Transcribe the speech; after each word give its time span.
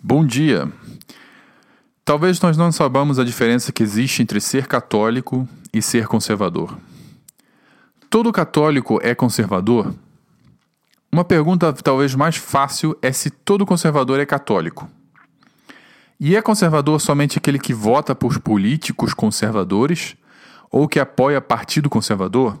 Bom 0.00 0.24
dia. 0.24 0.72
Talvez 2.04 2.40
nós 2.40 2.56
não 2.56 2.70
saibamos 2.70 3.18
a 3.18 3.24
diferença 3.24 3.72
que 3.72 3.82
existe 3.82 4.22
entre 4.22 4.40
ser 4.40 4.68
católico 4.68 5.46
e 5.74 5.82
ser 5.82 6.06
conservador. 6.06 6.78
Todo 8.08 8.32
católico 8.32 9.00
é 9.02 9.12
conservador? 9.12 9.92
Uma 11.10 11.24
pergunta 11.24 11.72
talvez 11.72 12.14
mais 12.14 12.36
fácil 12.36 12.96
é 13.02 13.10
se 13.10 13.28
todo 13.28 13.66
conservador 13.66 14.20
é 14.20 14.24
católico. 14.24 14.88
E 16.20 16.36
é 16.36 16.40
conservador 16.40 17.00
somente 17.00 17.38
aquele 17.38 17.58
que 17.58 17.74
vota 17.74 18.14
por 18.14 18.38
políticos 18.38 19.12
conservadores 19.12 20.16
ou 20.70 20.86
que 20.86 21.00
apoia 21.00 21.40
partido 21.40 21.90
conservador? 21.90 22.56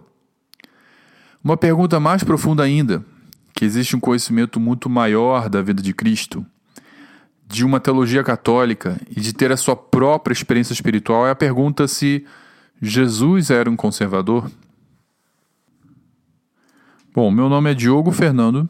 Uma 1.42 1.56
pergunta 1.56 2.00
mais 2.00 2.24
profunda 2.24 2.64
ainda, 2.64 3.04
que 3.54 3.64
existe 3.64 3.94
um 3.94 4.00
conhecimento 4.00 4.58
muito 4.58 4.90
maior 4.90 5.48
da 5.48 5.62
vida 5.62 5.80
de 5.80 5.94
Cristo, 5.94 6.44
de 7.48 7.64
uma 7.64 7.80
teologia 7.80 8.22
católica 8.22 9.00
e 9.10 9.20
de 9.20 9.32
ter 9.32 9.50
a 9.50 9.56
sua 9.56 9.74
própria 9.74 10.34
experiência 10.34 10.74
espiritual, 10.74 11.26
é 11.26 11.30
a 11.30 11.34
pergunta 11.34 11.88
se 11.88 12.24
Jesus 12.80 13.50
era 13.50 13.70
um 13.70 13.76
conservador? 13.76 14.50
Bom, 17.14 17.30
meu 17.30 17.48
nome 17.48 17.70
é 17.70 17.74
Diogo 17.74 18.12
Fernando, 18.12 18.68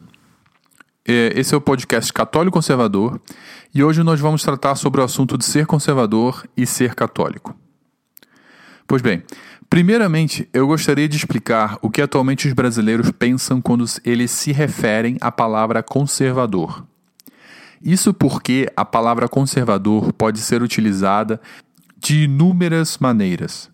é, 1.05 1.33
esse 1.35 1.53
é 1.53 1.57
o 1.57 1.61
podcast 1.61 2.11
Católico 2.13 2.53
Conservador 2.53 3.19
e 3.75 3.83
hoje 3.83 4.01
nós 4.01 4.19
vamos 4.19 4.43
tratar 4.43 4.75
sobre 4.75 5.01
o 5.01 5.03
assunto 5.03 5.37
de 5.37 5.43
ser 5.43 5.65
conservador 5.65 6.45
e 6.55 6.65
ser 6.65 6.95
católico. 6.95 7.55
Pois 8.87 9.01
bem, 9.01 9.23
primeiramente 9.69 10.47
eu 10.53 10.65
gostaria 10.65 11.07
de 11.07 11.17
explicar 11.17 11.77
o 11.81 11.89
que 11.89 12.01
atualmente 12.01 12.47
os 12.47 12.53
brasileiros 12.53 13.11
pensam 13.11 13.61
quando 13.61 13.85
eles 14.05 14.31
se 14.31 14.51
referem 14.53 15.17
à 15.19 15.31
palavra 15.31 15.83
conservador. 15.83 16.87
Isso 17.81 18.13
porque 18.13 18.71
a 18.75 18.83
palavra 18.83 19.27
conservador 19.29 20.11
pode 20.13 20.39
ser 20.39 20.61
utilizada 20.61 21.39
de 21.97 22.23
inúmeras 22.23 22.97
maneiras, 22.97 23.69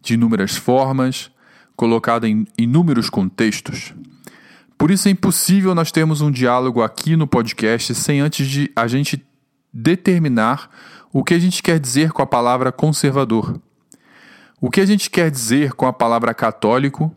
de 0.00 0.14
inúmeras 0.14 0.56
formas, 0.56 1.30
colocada 1.76 2.28
em 2.28 2.46
inúmeros 2.56 3.08
contextos. 3.10 3.94
Por 4.78 4.90
isso 4.90 5.08
é 5.08 5.10
impossível 5.10 5.74
nós 5.74 5.92
termos 5.92 6.20
um 6.20 6.30
diálogo 6.30 6.82
aqui 6.82 7.16
no 7.16 7.26
podcast 7.26 7.94
sem 7.94 8.20
antes 8.20 8.48
de 8.48 8.70
a 8.74 8.86
gente 8.86 9.24
determinar 9.72 10.70
o 11.12 11.22
que 11.22 11.34
a 11.34 11.38
gente 11.38 11.62
quer 11.62 11.78
dizer 11.78 12.12
com 12.12 12.22
a 12.22 12.26
palavra 12.26 12.70
conservador. 12.70 13.60
O 14.60 14.70
que 14.70 14.80
a 14.80 14.86
gente 14.86 15.10
quer 15.10 15.30
dizer 15.30 15.72
com 15.72 15.86
a 15.86 15.92
palavra 15.92 16.34
católico 16.34 17.14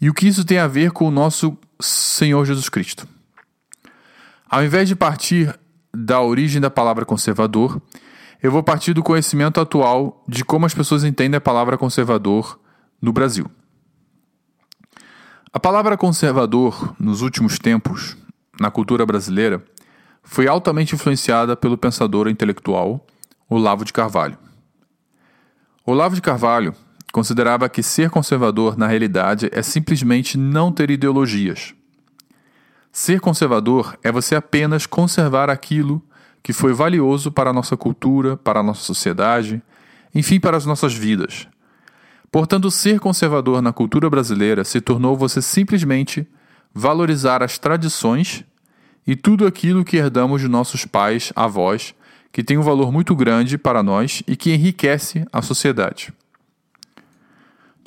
e 0.00 0.08
o 0.08 0.14
que 0.14 0.26
isso 0.26 0.44
tem 0.44 0.58
a 0.58 0.66
ver 0.66 0.92
com 0.92 1.06
o 1.06 1.10
nosso 1.10 1.56
Senhor 1.80 2.44
Jesus 2.44 2.68
Cristo. 2.68 3.06
Ao 4.48 4.64
invés 4.64 4.88
de 4.88 4.96
partir 4.96 5.58
da 5.92 6.20
origem 6.20 6.60
da 6.60 6.70
palavra 6.70 7.04
conservador, 7.04 7.80
eu 8.42 8.50
vou 8.50 8.62
partir 8.62 8.94
do 8.94 9.02
conhecimento 9.02 9.60
atual 9.60 10.24
de 10.26 10.44
como 10.44 10.64
as 10.66 10.74
pessoas 10.74 11.04
entendem 11.04 11.36
a 11.36 11.40
palavra 11.40 11.76
conservador 11.76 12.58
no 13.00 13.12
Brasil. 13.12 13.50
A 15.52 15.58
palavra 15.58 15.96
conservador, 15.96 16.94
nos 16.98 17.22
últimos 17.22 17.58
tempos, 17.58 18.16
na 18.58 18.70
cultura 18.70 19.04
brasileira, 19.04 19.64
foi 20.22 20.46
altamente 20.46 20.94
influenciada 20.94 21.56
pelo 21.56 21.76
pensador 21.76 22.28
intelectual 22.28 23.04
Olavo 23.48 23.84
de 23.84 23.92
Carvalho. 23.92 24.38
Olavo 25.84 26.14
de 26.14 26.22
Carvalho 26.22 26.72
considerava 27.12 27.68
que 27.68 27.82
ser 27.82 28.10
conservador, 28.10 28.78
na 28.78 28.86
realidade, 28.86 29.50
é 29.52 29.60
simplesmente 29.60 30.38
não 30.38 30.70
ter 30.70 30.90
ideologias. 30.90 31.74
Ser 32.92 33.20
conservador 33.20 33.96
é 34.02 34.10
você 34.10 34.34
apenas 34.34 34.84
conservar 34.86 35.48
aquilo 35.48 36.02
que 36.42 36.52
foi 36.52 36.72
valioso 36.72 37.30
para 37.30 37.50
a 37.50 37.52
nossa 37.52 37.76
cultura, 37.76 38.36
para 38.36 38.60
a 38.60 38.62
nossa 38.62 38.82
sociedade, 38.82 39.62
enfim, 40.14 40.40
para 40.40 40.56
as 40.56 40.66
nossas 40.66 40.94
vidas. 40.94 41.46
Portanto, 42.32 42.70
ser 42.70 42.98
conservador 42.98 43.60
na 43.60 43.72
cultura 43.72 44.08
brasileira 44.08 44.64
se 44.64 44.80
tornou 44.80 45.16
você 45.16 45.40
simplesmente 45.42 46.26
valorizar 46.74 47.42
as 47.42 47.58
tradições 47.58 48.44
e 49.06 49.16
tudo 49.16 49.46
aquilo 49.46 49.84
que 49.84 49.96
herdamos 49.96 50.40
de 50.40 50.48
nossos 50.48 50.84
pais, 50.84 51.32
avós 51.34 51.94
que 52.32 52.44
tem 52.44 52.56
um 52.56 52.62
valor 52.62 52.92
muito 52.92 53.14
grande 53.14 53.58
para 53.58 53.82
nós 53.82 54.22
e 54.26 54.36
que 54.36 54.54
enriquece 54.54 55.24
a 55.32 55.42
sociedade. 55.42 56.12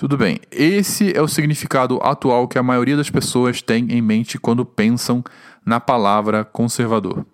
Tudo 0.04 0.18
bem, 0.18 0.38
esse 0.52 1.18
é 1.18 1.22
o 1.22 1.30
significado 1.30 1.98
atual 2.04 2.46
que 2.46 2.60
a 2.60 2.62
maioria 2.62 2.98
das 2.98 3.10
pessoas 3.10 3.62
tem 3.62 3.90
em 3.90 4.02
mente 4.02 4.38
quando 4.38 4.66
pensam 4.66 5.24
na 5.66 5.80
palavra 5.80 6.44
conservador. 6.44 7.26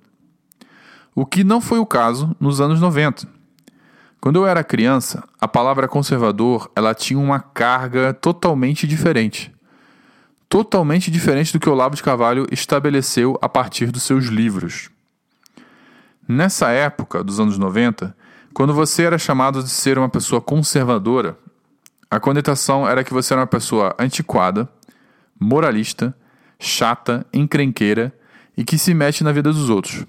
O 1.16 1.25
que 1.25 1.44
não 1.44 1.62
foi 1.62 1.80
o 1.80 1.85
caso 1.85 2.35
nos 2.40 2.62
anos 2.62 2.80
90. 2.80 3.28
Quando 4.22 4.35
eu 4.35 4.46
era 4.46 4.63
criança, 4.63 5.24
a 5.41 5.47
palavra 5.47 5.88
conservador 5.88 6.69
ela 6.75 6.94
tinha 6.94 7.18
uma 7.18 7.40
carga 7.40 8.13
totalmente 8.13 8.86
diferente. 8.86 9.51
Totalmente 10.47 11.09
diferente 11.09 11.51
do 11.51 11.59
que 11.59 11.68
Olavo 11.68 11.96
de 11.96 12.03
Carvalho 12.03 12.46
estabeleceu 12.51 13.36
a 13.41 13.50
partir 13.50 13.90
dos 13.90 14.03
seus 14.03 14.25
livros. 14.25 14.91
Nessa 16.28 16.69
época, 16.69 17.24
dos 17.24 17.40
anos 17.40 17.57
90, 17.57 18.16
quando 18.53 18.75
você 18.75 19.06
era 19.06 19.18
chamado 19.18 19.63
de 19.63 19.69
ser 19.69 19.97
uma 19.97 20.07
pessoa 20.07 20.40
conservadora, 20.40 21.36
a 22.12 22.20
conotação 22.20 22.88
era 22.88 23.03
que 23.03 23.14
você 23.14 23.34
era 23.34 23.42
uma 23.42 23.47
pessoa 23.47 23.96
antiquada, 24.00 24.68
moralista, 25.40 26.16
chata, 26.59 27.25
encrenqueira 27.31 28.14
e 28.58 28.64
que 28.64 28.78
se 28.78 28.94
mete 28.94 29.24
na 29.24 29.31
vida 29.31 29.53
dos 29.53 29.70
outros. 29.70 30.06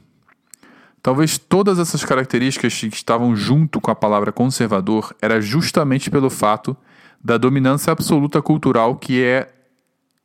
Talvez 1.03 1.39
todas 1.39 1.79
essas 1.79 2.05
características 2.05 2.75
que 2.75 2.87
estavam 2.89 3.35
junto 3.35 3.81
com 3.81 3.91
a 3.91 3.95
palavra 3.95 4.33
conservador 4.33 5.15
era 5.21 5.41
justamente 5.41 6.11
pelo 6.11 6.29
fato 6.29 6.77
da 7.23 7.39
dominância 7.39 7.93
absoluta 7.93 8.41
cultural 8.41 8.97
que 8.97 9.23
é 9.23 9.53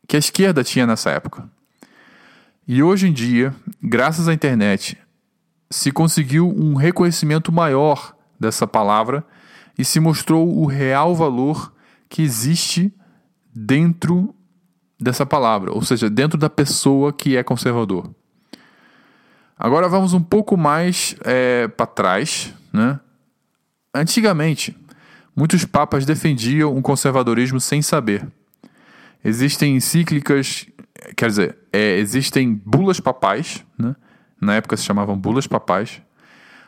que 0.08 0.16
a 0.16 0.20
esquerda 0.20 0.64
tinha 0.64 0.86
nessa 0.86 1.10
época. 1.10 1.50
E 2.68 2.82
hoje 2.82 3.08
em 3.08 3.14
dia, 3.14 3.54
graças 3.82 4.28
à 4.28 4.34
internet, 4.34 4.98
se 5.70 5.92
conseguiu 5.92 6.48
um 6.48 6.76
reconhecimento 6.76 7.52
maior 7.52 8.16
dessa 8.40 8.68
palavra 8.68 9.26
e 9.78 9.84
se 9.84 10.00
mostrou 10.00 10.58
o 10.58 10.66
real 10.66 11.16
valor 11.16 11.74
que 12.10 12.22
existe 12.22 12.94
dentro 13.54 14.34
dessa 15.00 15.26
palavra, 15.26 15.72
ou 15.72 15.82
seja, 15.82 16.10
dentro 16.10 16.38
da 16.38 16.50
pessoa 16.50 17.12
que 17.12 17.36
é 17.36 17.44
conservador. 17.44 18.10
Agora 19.58 19.88
vamos 19.88 20.14
um 20.14 20.22
pouco 20.22 20.58
mais 20.58 21.16
é, 21.24 21.68
para 21.68 21.86
trás. 21.86 22.54
Né? 22.74 23.00
Antigamente, 23.94 24.76
muitos 25.36 25.64
papas 25.64 26.06
defendiam 26.06 26.76
um 26.76 26.82
conservadorismo 26.82 27.60
sem 27.60 27.82
saber. 27.82 28.28
Existem 29.24 29.76
encíclicas, 29.76 30.68
quer 31.16 31.30
dizer, 31.30 31.58
é, 31.72 31.98
existem 31.98 32.54
bulas 32.54 33.00
papais, 33.00 33.66
né? 33.78 33.96
na 34.40 34.56
época 34.56 34.78
se 34.78 34.84
chamavam 34.84 35.18
bulas 35.18 35.48
papais. 35.48 36.02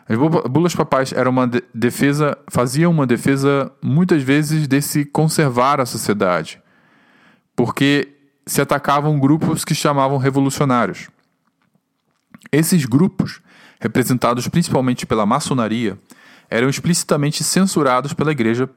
As 0.09 0.17
bulas 0.49 0.73
papais 0.73 1.11
eram 1.11 1.31
uma 1.31 1.49
defesa, 1.73 2.37
faziam 2.49 2.91
uma 2.91 3.05
defesa 3.05 3.71
muitas 3.81 4.23
vezes 4.23 4.67
desse 4.67 5.03
conservar 5.03 5.81
a 5.81 5.85
sociedade, 5.85 6.61
porque 7.55 8.13
se 8.45 8.61
atacavam 8.61 9.19
grupos 9.19 9.65
que 9.65 9.75
chamavam 9.75 10.17
revolucionários. 10.17 11.09
Esses 12.51 12.85
grupos, 12.85 13.41
representados 13.81 14.47
principalmente 14.47 15.05
pela 15.05 15.25
maçonaria, 15.25 15.99
eram 16.49 16.69
explicitamente 16.69 17.43
censurados 17.43 18.13
pela 18.13 18.31
Igreja, 18.31 18.69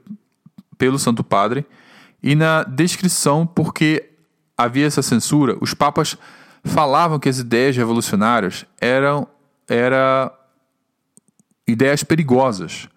pelo 0.77 0.99
Santo 0.99 1.23
Padre, 1.23 1.65
e 2.21 2.35
na 2.35 2.65
descrição, 2.65 3.47
porque 3.47 4.11
havia 4.59 4.87
essa 4.87 5.01
censura, 5.01 5.57
os 5.61 5.73
papas 5.75 6.19
falavam 6.65 7.19
que 7.19 7.29
as 7.29 7.39
ideias 7.39 7.77
revolucionárias 7.77 8.67
eram 8.81 9.27
era 9.69 10.33
ideias 11.71 12.05
perigosas, 12.05 12.89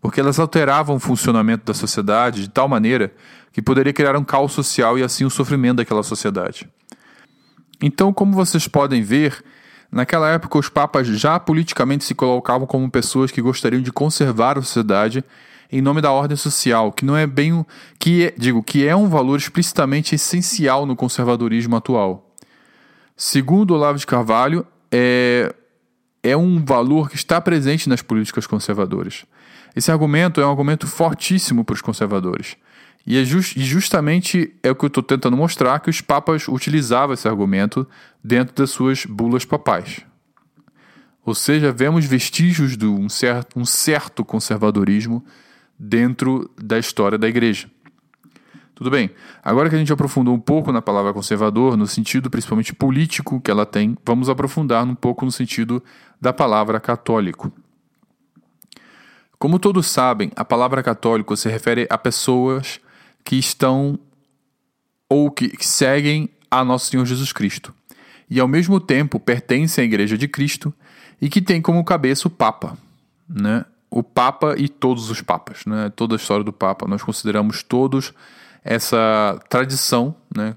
porque 0.00 0.20
elas 0.20 0.38
alteravam 0.38 0.96
o 0.96 1.00
funcionamento 1.00 1.64
da 1.64 1.74
sociedade 1.74 2.42
de 2.42 2.50
tal 2.50 2.68
maneira 2.68 3.12
que 3.52 3.62
poderia 3.62 3.92
criar 3.92 4.16
um 4.16 4.24
caos 4.24 4.52
social 4.52 4.98
e 4.98 5.02
assim 5.02 5.24
o 5.24 5.30
sofrimento 5.30 5.78
daquela 5.78 6.02
sociedade. 6.02 6.68
Então, 7.80 8.12
como 8.12 8.32
vocês 8.32 8.68
podem 8.68 9.02
ver, 9.02 9.42
naquela 9.90 10.30
época 10.30 10.58
os 10.58 10.68
papas 10.68 11.06
já 11.06 11.38
politicamente 11.40 12.04
se 12.04 12.14
colocavam 12.14 12.66
como 12.66 12.90
pessoas 12.90 13.30
que 13.30 13.40
gostariam 13.40 13.82
de 13.82 13.92
conservar 13.92 14.58
a 14.58 14.62
sociedade 14.62 15.24
em 15.70 15.80
nome 15.80 16.00
da 16.00 16.12
ordem 16.12 16.36
social, 16.36 16.92
que 16.92 17.04
não 17.04 17.16
é 17.16 17.26
bem 17.26 17.52
o 17.52 17.66
que 17.98 18.26
é, 18.26 18.34
digo, 18.36 18.62
que 18.62 18.86
é 18.86 18.94
um 18.94 19.08
valor 19.08 19.36
explicitamente 19.36 20.14
essencial 20.14 20.86
no 20.86 20.94
conservadorismo 20.94 21.76
atual. 21.76 22.30
Segundo 23.16 23.74
Olavo 23.74 23.98
de 23.98 24.06
Carvalho, 24.06 24.66
é, 24.92 25.54
é 26.26 26.36
um 26.36 26.64
valor 26.64 27.08
que 27.08 27.14
está 27.14 27.40
presente 27.40 27.88
nas 27.88 28.02
políticas 28.02 28.46
conservadoras. 28.46 29.24
Esse 29.76 29.92
argumento 29.92 30.40
é 30.40 30.46
um 30.46 30.50
argumento 30.50 30.86
fortíssimo 30.86 31.64
para 31.64 31.74
os 31.74 31.80
conservadores. 31.80 32.56
E, 33.06 33.16
é 33.16 33.24
just, 33.24 33.56
justamente 33.56 34.52
é 34.60 34.70
o 34.70 34.74
que 34.74 34.84
eu 34.84 34.88
estou 34.88 35.02
tentando 35.02 35.36
mostrar 35.36 35.78
que 35.78 35.88
os 35.88 36.00
papas 36.00 36.48
utilizavam 36.48 37.14
esse 37.14 37.28
argumento 37.28 37.86
dentro 38.24 38.56
das 38.56 38.70
suas 38.70 39.06
bulas 39.06 39.44
papais. 39.44 40.00
Ou 41.24 41.34
seja, 41.34 41.70
vemos 41.70 42.04
vestígios 42.04 42.76
de 42.76 42.86
um 42.86 43.08
certo, 43.08 43.58
um 43.60 43.64
certo 43.64 44.24
conservadorismo 44.24 45.24
dentro 45.78 46.50
da 46.60 46.78
história 46.78 47.16
da 47.16 47.28
igreja. 47.28 47.70
Tudo 48.76 48.90
bem. 48.90 49.10
Agora 49.42 49.70
que 49.70 49.74
a 49.74 49.78
gente 49.78 49.90
aprofundou 49.90 50.34
um 50.34 50.38
pouco 50.38 50.70
na 50.70 50.82
palavra 50.82 51.14
conservador, 51.14 51.78
no 51.78 51.86
sentido 51.86 52.28
principalmente 52.28 52.74
político 52.74 53.40
que 53.40 53.50
ela 53.50 53.64
tem, 53.64 53.96
vamos 54.04 54.28
aprofundar 54.28 54.84
um 54.84 54.94
pouco 54.94 55.24
no 55.24 55.32
sentido 55.32 55.82
da 56.20 56.30
palavra 56.30 56.78
católico. 56.78 57.50
Como 59.38 59.58
todos 59.58 59.86
sabem, 59.86 60.30
a 60.36 60.44
palavra 60.44 60.82
católico 60.82 61.34
se 61.38 61.48
refere 61.48 61.86
a 61.88 61.96
pessoas 61.96 62.78
que 63.24 63.36
estão 63.36 63.98
ou 65.08 65.30
que 65.30 65.56
seguem 65.64 66.28
a 66.50 66.62
nosso 66.62 66.90
Senhor 66.90 67.06
Jesus 67.06 67.32
Cristo 67.32 67.74
e 68.28 68.38
ao 68.38 68.46
mesmo 68.46 68.78
tempo 68.78 69.18
pertencem 69.18 69.82
à 69.82 69.86
Igreja 69.86 70.18
de 70.18 70.28
Cristo 70.28 70.72
e 71.18 71.30
que 71.30 71.40
tem 71.40 71.62
como 71.62 71.82
cabeça 71.82 72.28
o 72.28 72.30
Papa, 72.30 72.76
né? 73.26 73.64
O 73.90 74.02
Papa 74.02 74.54
e 74.58 74.68
todos 74.68 75.08
os 75.08 75.22
papas, 75.22 75.64
né? 75.64 75.90
Toda 75.96 76.14
a 76.14 76.18
história 76.18 76.44
do 76.44 76.52
Papa, 76.52 76.86
nós 76.86 77.02
consideramos 77.02 77.62
todos 77.62 78.12
essa 78.66 79.38
tradição, 79.48 80.14
né, 80.34 80.56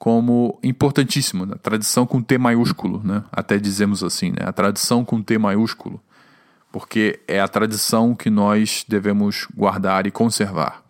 como 0.00 0.58
importantíssima, 0.62 1.44
né? 1.44 1.54
tradição 1.62 2.06
com 2.06 2.22
T 2.22 2.38
maiúsculo, 2.38 3.02
né? 3.04 3.22
Até 3.30 3.58
dizemos 3.58 4.02
assim, 4.02 4.30
né? 4.30 4.46
A 4.46 4.52
tradição 4.52 5.04
com 5.04 5.22
T 5.22 5.36
maiúsculo, 5.36 6.02
porque 6.72 7.20
é 7.28 7.38
a 7.38 7.46
tradição 7.46 8.14
que 8.14 8.30
nós 8.30 8.82
devemos 8.88 9.46
guardar 9.54 10.06
e 10.06 10.10
conservar. 10.10 10.82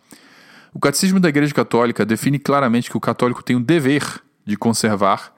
O 0.73 0.79
Catecismo 0.79 1.19
da 1.19 1.27
Igreja 1.27 1.53
Católica 1.53 2.05
define 2.05 2.39
claramente 2.39 2.89
que 2.89 2.95
o 2.95 3.01
católico 3.01 3.43
tem 3.43 3.57
o 3.57 3.59
dever 3.59 4.21
de 4.45 4.55
conservar 4.55 5.33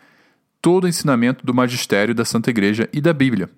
todo 0.61 0.83
o 0.83 0.87
ensinamento 0.87 1.43
do 1.43 1.53
magistério 1.53 2.13
da 2.13 2.23
Santa 2.23 2.51
Igreja 2.51 2.87
e 2.93 3.01
da 3.01 3.11
Bíblia. 3.11 3.49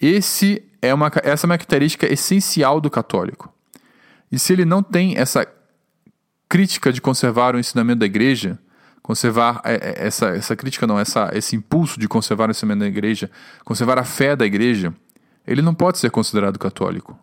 Esse 0.00 0.64
é 0.80 0.92
uma, 0.94 1.12
essa 1.22 1.46
é 1.46 1.46
uma 1.46 1.58
característica 1.58 2.10
essencial 2.10 2.80
do 2.80 2.88
católico. 2.90 3.52
E 4.32 4.38
se 4.38 4.54
ele 4.54 4.64
não 4.64 4.82
tem 4.82 5.18
essa 5.18 5.46
crítica 6.52 6.92
de 6.92 7.00
conservar 7.00 7.56
o 7.56 7.58
ensinamento 7.58 8.00
da 8.00 8.04
igreja, 8.04 8.58
conservar 9.02 9.62
é, 9.64 9.72
é, 9.72 10.06
essa, 10.06 10.26
essa 10.36 10.54
crítica 10.54 10.86
não, 10.86 11.00
essa, 11.00 11.30
esse 11.32 11.56
impulso 11.56 11.98
de 11.98 12.06
conservar 12.06 12.48
o 12.48 12.50
ensinamento 12.50 12.80
da 12.80 12.88
igreja, 12.88 13.30
conservar 13.64 13.98
a 13.98 14.04
fé 14.04 14.36
da 14.36 14.44
igreja, 14.44 14.92
ele 15.46 15.62
não 15.62 15.74
pode 15.74 15.96
ser 15.96 16.10
considerado 16.10 16.58
católico. 16.58 17.18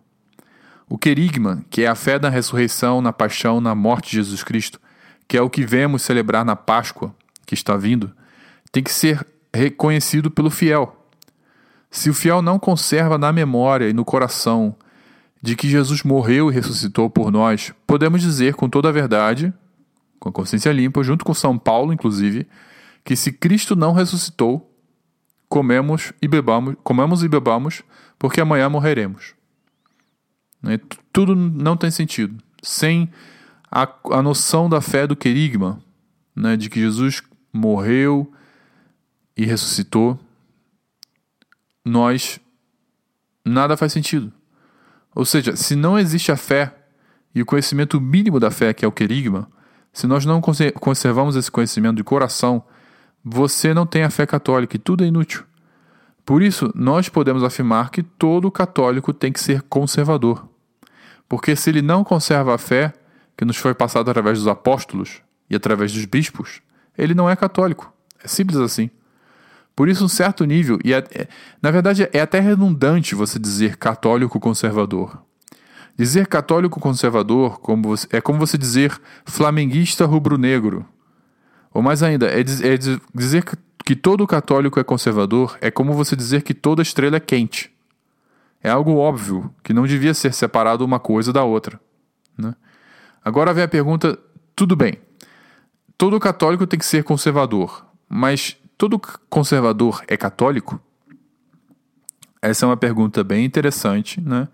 O 0.90 0.98
querigma, 0.98 1.64
que 1.70 1.84
é 1.84 1.88
a 1.88 1.94
fé 1.94 2.18
na 2.18 2.28
ressurreição, 2.28 3.02
na 3.02 3.14
paixão, 3.14 3.62
na 3.62 3.76
morte 3.76 4.10
de 4.10 4.16
Jesus 4.16 4.42
Cristo, 4.42 4.82
que 5.28 5.38
é 5.38 5.42
o 5.44 5.48
que 5.48 5.64
vemos 5.64 6.02
celebrar 6.02 6.44
na 6.44 6.56
Páscoa, 6.56 7.14
que 7.46 7.54
está 7.54 7.78
vindo, 7.78 8.12
tem 8.72 8.82
que 8.82 8.92
ser 8.92 9.24
reconhecido 9.54 10.32
pelo 10.32 10.50
fiel. 10.50 11.06
Se 11.92 12.10
o 12.10 12.16
fiel 12.16 12.42
não 12.42 12.58
conserva 12.58 13.16
na 13.20 13.32
memória 13.32 13.88
e 13.90 13.94
no 13.94 14.04
coração 14.04 14.76
de 15.42 15.56
que 15.56 15.70
Jesus 15.70 16.04
morreu 16.04 16.50
e 16.50 16.54
ressuscitou 16.54 17.10
por 17.10 17.32
nós, 17.32 17.74
podemos 17.88 18.22
dizer 18.22 18.56
com 18.56 18.70
toda 18.70 18.90
a 18.90 18.92
verdade, 18.92 19.54
com 20.20 20.30
a 20.30 20.32
consciência 20.32 20.72
limpa, 20.72 21.02
junto 21.02 21.24
com 21.24 21.34
São 21.34 21.58
Paulo, 21.58 21.94
inclusive, 21.94 22.46
que 23.04 23.16
se 23.16 23.32
Cristo 23.32 23.76
não 23.76 23.94
ressuscitou, 23.94 24.70
comemos 25.48 26.12
e 26.22 26.28
bebamos, 26.28 26.76
comemos 26.84 27.24
e 27.24 27.30
bebamos, 27.30 27.82
porque 28.18 28.42
amanhã 28.42 28.70
morreremos. 28.70 29.34
Né? 30.62 30.80
Tudo 31.14 31.36
não 31.36 31.78
tem 31.78 31.90
sentido. 31.90 32.44
Sem 32.62 33.10
a, 33.72 33.88
a 34.12 34.22
noção 34.22 34.70
da 34.70 34.82
fé 34.82 35.08
do 35.08 35.16
querigma, 35.16 35.82
né? 36.36 36.58
de 36.58 36.70
que 36.70 36.82
Jesus 36.82 37.24
morreu 37.54 38.32
e 39.38 39.46
ressuscitou, 39.46 40.20
nós 41.86 42.42
nada 43.46 43.78
faz 43.78 43.94
sentido. 43.94 44.34
Ou 45.20 45.26
seja, 45.26 45.54
se 45.54 45.76
não 45.76 46.00
existe 46.00 46.32
a 46.32 46.38
fé 46.38 46.74
e 47.36 47.42
o 47.42 47.46
conhecimento 47.46 48.00
mínimo 48.00 48.40
da 48.40 48.50
fé, 48.50 48.74
que 48.74 48.86
é 48.86 48.88
o 48.88 48.92
querigma, 48.92 49.50
se 49.92 50.08
nós 50.08 50.26
não 50.26 50.40
conservamos 50.40 51.36
esse 51.36 51.52
conhecimento 51.52 51.98
de 51.98 52.06
coração, 52.06 52.64
você 53.22 53.74
não 53.74 53.86
tem 53.86 54.04
a 54.04 54.10
fé 54.10 54.26
católica 54.26 54.78
e 54.78 54.80
tudo 54.80 55.04
é 55.04 55.08
inútil. 55.08 55.44
Por 56.26 56.42
isso, 56.42 56.72
nós 56.74 57.10
podemos 57.10 57.44
afirmar 57.44 57.90
que 57.90 58.02
todo 58.02 58.50
católico 58.50 59.12
tem 59.12 59.34
que 59.34 59.42
ser 59.42 59.62
conservador. 59.64 60.48
Porque 61.28 61.54
se 61.54 61.70
ele 61.70 61.82
não 61.82 62.02
conserva 62.02 62.56
a 62.56 62.58
fé 62.58 62.94
que 63.36 63.44
nos 63.44 63.58
foi 63.58 63.74
passada 63.74 64.10
através 64.10 64.38
dos 64.38 64.48
apóstolos 64.48 65.22
e 65.50 65.56
através 65.58 65.92
dos 65.92 66.06
bispos, 66.06 66.62
ele 66.98 67.14
não 67.14 67.30
é 67.30 67.36
católico. 67.36 67.92
É 68.24 68.28
simples 68.30 68.58
assim. 68.58 68.90
Por 69.80 69.88
isso, 69.88 70.04
um 70.04 70.10
certo 70.10 70.44
nível, 70.44 70.78
e 70.84 70.94
é, 70.94 70.98
é, 70.98 71.28
na 71.62 71.72
verdade 71.72 72.10
é 72.12 72.20
até 72.20 72.42
redundante 72.42 73.16
você 73.16 73.40
dizer 73.40 73.78
católico 73.78 74.38
conservador. 74.38 75.24
Dizer 75.98 76.28
católico 76.28 76.82
conservador 76.82 77.62
como 77.62 77.88
você, 77.88 78.06
é 78.12 78.20
como 78.20 78.38
você 78.38 78.58
dizer 78.58 78.92
flamenguista 79.24 80.06
rubro-negro. 80.06 80.86
Ou 81.74 81.82
mais 81.82 82.04
ainda, 82.04 82.28
é, 82.28 82.42
é 82.42 82.78
dizer 83.16 83.46
que 83.86 83.96
todo 83.96 84.28
católico 84.28 84.82
é 84.82 84.84
conservador 84.84 85.58
é 85.62 85.72
como 85.72 85.94
você 85.94 86.14
dizer 86.14 86.42
que 86.42 86.54
toda 86.54 86.82
estrela 86.82 87.16
é 87.16 87.22
quente. 87.22 87.72
É 88.62 88.70
algo 88.70 88.98
óbvio 88.98 89.50
que 89.64 89.72
não 89.72 89.88
devia 89.88 90.14
ser 90.14 90.34
separado 90.34 90.84
uma 90.84 91.00
coisa 91.00 91.32
da 91.32 91.46
outra. 91.46 91.80
Né? 92.38 92.54
Agora 93.24 93.54
vem 93.54 93.64
a 93.64 93.68
pergunta: 93.70 94.20
tudo 94.58 94.76
bem, 94.76 95.00
todo 95.98 96.20
católico 96.20 96.68
tem 96.68 96.78
que 96.78 96.86
ser 96.86 97.06
conservador, 97.06 97.86
mas 98.10 98.58
todo 98.80 98.98
conservador 99.30 100.02
é 100.08 100.16
católico? 100.16 100.82
Essa 102.42 102.66
é 102.66 102.68
uma 102.70 102.78
pergunta 102.78 103.26
bem 103.26 103.44
interessante, 103.44 104.22
né? 104.22 104.48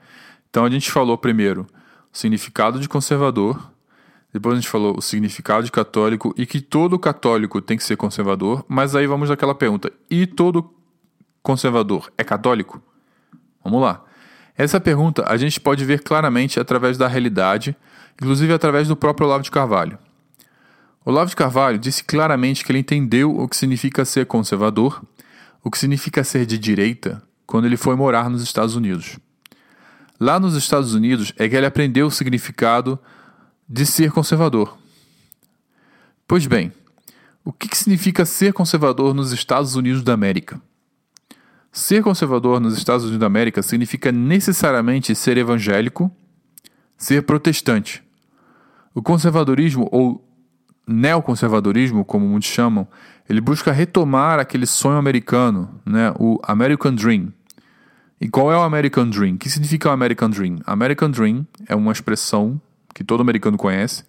Então 0.50 0.66
a 0.66 0.70
gente 0.70 0.92
falou 0.92 1.16
primeiro 1.16 1.68
o 2.12 2.18
significado 2.18 2.80
de 2.80 2.90
conservador, 2.90 3.72
depois 4.34 4.54
a 4.54 4.60
gente 4.60 4.70
falou 4.70 4.98
o 4.98 5.02
significado 5.02 5.64
de 5.64 5.72
católico 5.72 6.34
e 6.36 6.48
que 6.48 6.60
todo 6.60 6.98
católico 6.98 7.62
tem 7.62 7.78
que 7.78 7.84
ser 7.84 7.98
conservador, 7.98 8.66
mas 8.68 8.96
aí 8.96 9.06
vamos 9.06 9.30
àquela 9.30 9.54
pergunta: 9.54 9.92
e 10.10 10.26
todo 10.26 10.74
conservador 11.44 12.12
é 12.18 12.24
católico? 12.24 12.82
Vamos 13.64 13.80
lá. 13.80 14.04
Essa 14.58 14.82
pergunta 14.82 15.24
a 15.28 15.38
gente 15.38 15.60
pode 15.60 15.86
ver 15.86 16.02
claramente 16.02 16.60
através 16.60 16.98
da 16.98 17.08
realidade, 17.08 17.78
inclusive 18.20 18.52
através 18.52 18.88
do 18.88 18.96
próprio 18.96 19.28
Olavo 19.28 19.44
de 19.44 19.52
Carvalho. 19.52 20.00
Olavo 21.06 21.30
de 21.30 21.36
Carvalho 21.36 21.78
disse 21.78 22.04
claramente 22.04 22.66
que 22.66 22.72
ele 22.72 22.80
entendeu 22.80 23.38
o 23.40 23.48
que 23.48 23.56
significa 23.56 24.04
ser 24.04 24.26
conservador, 24.26 25.06
o 25.64 25.70
que 25.70 25.78
significa 25.78 26.24
ser 26.24 26.48
de 26.48 26.58
direita, 26.58 27.22
quando 27.46 27.66
ele 27.66 27.78
foi 27.78 27.96
morar 27.96 28.28
nos 28.28 28.42
Estados 28.42 28.76
Unidos. 28.76 29.20
Lá 30.20 30.40
nos 30.40 30.56
Estados 30.56 30.96
Unidos 30.96 31.32
é 31.38 31.48
que 31.48 31.56
ele 31.56 31.68
aprendeu 31.68 32.08
o 32.08 32.12
significado 32.12 32.98
de 33.70 33.86
ser 33.86 34.12
conservador. 34.12 34.76
Pois 36.28 36.48
bem, 36.48 36.74
o 37.44 37.54
que 37.54 37.78
significa 37.78 38.26
ser 38.26 38.52
conservador 38.52 39.14
nos 39.14 39.32
Estados 39.32 39.76
Unidos 39.76 40.02
da 40.02 40.14
América? 40.14 40.60
Ser 41.72 42.02
conservador 42.02 42.60
nos 42.60 42.76
Estados 42.76 43.04
Unidos 43.04 43.20
da 43.20 43.28
América 43.28 43.62
significa 43.62 44.12
necessariamente 44.12 45.14
ser 45.14 45.38
evangélico, 45.38 46.12
ser 46.98 47.22
protestante. 47.24 48.04
O 48.94 49.04
conservadorismo 49.04 49.88
ou 49.92 50.26
neoconservadorismo, 50.88 52.06
como 52.06 52.28
muitos 52.28 52.50
chamam, 52.50 52.88
ele 53.28 53.42
busca 53.42 53.72
retomar 53.72 54.40
aquele 54.40 54.66
sonho 54.66 54.98
americano, 54.98 55.70
né, 55.86 56.14
o 56.20 56.40
American 56.44 56.94
Dream. 56.94 57.34
E 58.20 58.30
qual 58.30 58.52
é 58.52 58.58
o 58.58 58.62
American 58.62 59.10
Dream? 59.10 59.36
O 59.36 59.38
que 59.38 59.50
significa 59.50 59.90
o 59.90 59.92
American 59.92 60.30
Dream? 60.30 60.60
American 60.66 61.10
Dream 61.10 61.46
é 61.68 61.76
uma 61.76 61.92
expressão 61.92 62.62
que 62.94 63.04
todo 63.04 63.22
americano 63.22 63.58
conhece, 63.58 64.04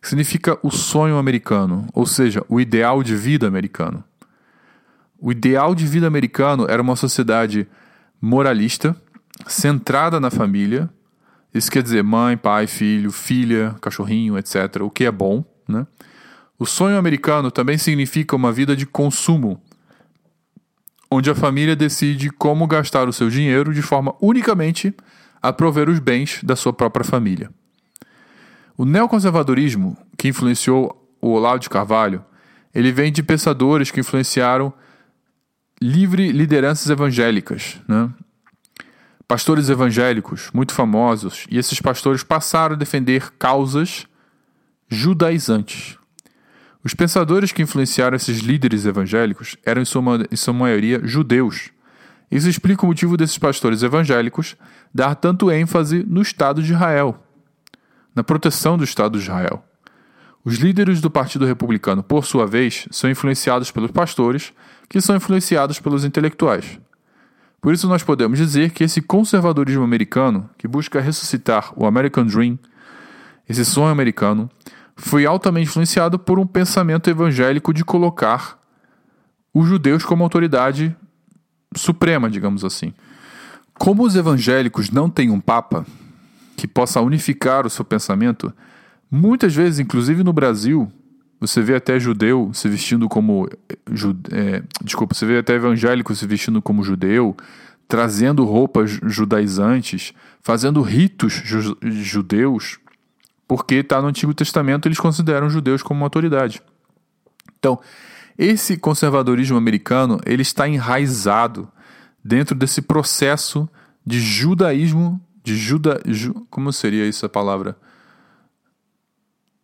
que 0.00 0.08
significa 0.08 0.58
o 0.62 0.70
sonho 0.70 1.18
americano, 1.18 1.86
ou 1.92 2.06
seja, 2.06 2.42
o 2.48 2.60
ideal 2.60 3.02
de 3.02 3.14
vida 3.14 3.46
americano. 3.46 4.02
O 5.18 5.30
ideal 5.30 5.74
de 5.74 5.86
vida 5.86 6.06
americano 6.06 6.66
era 6.68 6.80
uma 6.80 6.96
sociedade 6.96 7.68
moralista, 8.20 8.96
centrada 9.46 10.18
na 10.18 10.30
família. 10.30 10.88
Isso 11.52 11.70
quer 11.70 11.82
dizer 11.82 12.02
mãe, 12.02 12.38
pai, 12.38 12.66
filho, 12.66 13.12
filha, 13.12 13.76
cachorrinho, 13.82 14.38
etc. 14.38 14.76
O 14.80 14.90
que 14.90 15.04
é 15.04 15.10
bom, 15.10 15.44
né? 15.68 15.86
O 16.60 16.66
sonho 16.66 16.98
americano 16.98 17.50
também 17.50 17.78
significa 17.78 18.36
uma 18.36 18.52
vida 18.52 18.76
de 18.76 18.84
consumo, 18.84 19.58
onde 21.10 21.30
a 21.30 21.34
família 21.34 21.74
decide 21.74 22.28
como 22.28 22.66
gastar 22.66 23.08
o 23.08 23.14
seu 23.14 23.30
dinheiro 23.30 23.72
de 23.72 23.80
forma 23.80 24.14
unicamente 24.20 24.94
a 25.40 25.54
prover 25.54 25.88
os 25.88 25.98
bens 25.98 26.40
da 26.42 26.54
sua 26.54 26.70
própria 26.70 27.02
família. 27.02 27.50
O 28.76 28.84
neoconservadorismo, 28.84 29.96
que 30.18 30.28
influenciou 30.28 31.10
o 31.18 31.30
Olavo 31.30 31.60
de 31.60 31.70
Carvalho, 31.70 32.22
ele 32.74 32.92
vem 32.92 33.10
de 33.10 33.22
pensadores 33.22 33.90
que 33.90 34.00
influenciaram 34.00 34.70
livre 35.80 36.30
lideranças 36.30 36.90
evangélicas, 36.90 37.80
né? 37.88 38.10
pastores 39.26 39.70
evangélicos 39.70 40.50
muito 40.52 40.74
famosos, 40.74 41.46
e 41.50 41.56
esses 41.56 41.80
pastores 41.80 42.22
passaram 42.22 42.74
a 42.74 42.78
defender 42.78 43.32
causas 43.38 44.06
judaizantes. 44.90 45.99
Os 46.82 46.94
pensadores 46.94 47.52
que 47.52 47.62
influenciaram 47.62 48.16
esses 48.16 48.38
líderes 48.38 48.86
evangélicos 48.86 49.56
eram, 49.64 49.82
em 49.82 49.84
sua, 49.84 50.02
em 50.30 50.36
sua 50.36 50.54
maioria, 50.54 51.00
judeus. 51.04 51.70
Isso 52.30 52.48
explica 52.48 52.84
o 52.84 52.86
motivo 52.86 53.16
desses 53.16 53.36
pastores 53.36 53.82
evangélicos 53.82 54.56
dar 54.94 55.14
tanto 55.14 55.50
ênfase 55.50 56.04
no 56.08 56.22
Estado 56.22 56.62
de 56.62 56.72
Israel, 56.72 57.22
na 58.14 58.22
proteção 58.22 58.78
do 58.78 58.84
Estado 58.84 59.18
de 59.18 59.24
Israel. 59.24 59.64
Os 60.42 60.56
líderes 60.56 61.02
do 61.02 61.10
Partido 61.10 61.44
Republicano, 61.44 62.02
por 62.02 62.24
sua 62.24 62.46
vez, 62.46 62.86
são 62.90 63.10
influenciados 63.10 63.70
pelos 63.70 63.90
pastores, 63.90 64.54
que 64.88 65.00
são 65.00 65.14
influenciados 65.14 65.78
pelos 65.78 66.04
intelectuais. 66.04 66.80
Por 67.60 67.74
isso, 67.74 67.86
nós 67.86 68.02
podemos 68.02 68.38
dizer 68.38 68.70
que 68.70 68.84
esse 68.84 69.02
conservadorismo 69.02 69.84
americano, 69.84 70.48
que 70.56 70.66
busca 70.66 70.98
ressuscitar 70.98 71.72
o 71.76 71.84
American 71.84 72.24
Dream, 72.24 72.58
esse 73.46 73.66
sonho 73.66 73.88
americano, 73.88 74.48
foi 75.00 75.24
altamente 75.24 75.68
influenciado 75.68 76.18
por 76.18 76.38
um 76.38 76.46
pensamento 76.46 77.08
evangélico 77.08 77.72
de 77.72 77.84
colocar 77.84 78.58
os 79.52 79.66
judeus 79.66 80.04
como 80.04 80.22
autoridade 80.22 80.94
suprema, 81.74 82.28
digamos 82.28 82.64
assim. 82.64 82.92
Como 83.74 84.04
os 84.04 84.14
evangélicos 84.14 84.90
não 84.90 85.08
têm 85.08 85.30
um 85.30 85.40
papa 85.40 85.86
que 86.54 86.68
possa 86.68 87.00
unificar 87.00 87.66
o 87.66 87.70
seu 87.70 87.84
pensamento, 87.84 88.52
muitas 89.10 89.54
vezes, 89.54 89.80
inclusive 89.80 90.22
no 90.22 90.34
Brasil, 90.34 90.92
você 91.40 91.62
vê 91.62 91.74
até 91.74 91.98
judeu 91.98 92.50
se 92.52 92.68
vestindo 92.68 93.08
como. 93.08 93.48
É, 94.30 94.62
desculpa, 94.84 95.14
você 95.14 95.24
vê 95.24 95.38
até 95.38 95.54
evangélico 95.54 96.14
se 96.14 96.26
vestindo 96.26 96.60
como 96.60 96.84
judeu, 96.84 97.34
trazendo 97.88 98.44
roupas 98.44 99.00
judaizantes, 99.04 100.12
fazendo 100.42 100.82
ritos 100.82 101.32
ju 101.32 101.74
judeus, 101.82 102.78
porque 103.50 103.74
está 103.74 104.00
no 104.00 104.06
Antigo 104.06 104.32
Testamento 104.32 104.86
eles 104.86 105.00
consideram 105.00 105.50
judeus 105.50 105.82
como 105.82 105.98
uma 105.98 106.06
autoridade. 106.06 106.62
Então, 107.58 107.80
esse 108.38 108.76
conservadorismo 108.76 109.56
americano 109.56 110.20
ele 110.24 110.42
está 110.42 110.68
enraizado 110.68 111.68
dentro 112.22 112.54
desse 112.54 112.80
processo 112.80 113.68
de 114.06 114.20
judaísmo, 114.20 115.20
de 115.42 115.56
juda, 115.56 116.00
ju, 116.06 116.46
como 116.48 116.72
seria 116.72 117.08
isso 117.08 117.26
a 117.26 117.28
palavra? 117.28 117.76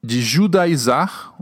De 0.03 0.21
judaizar 0.21 1.33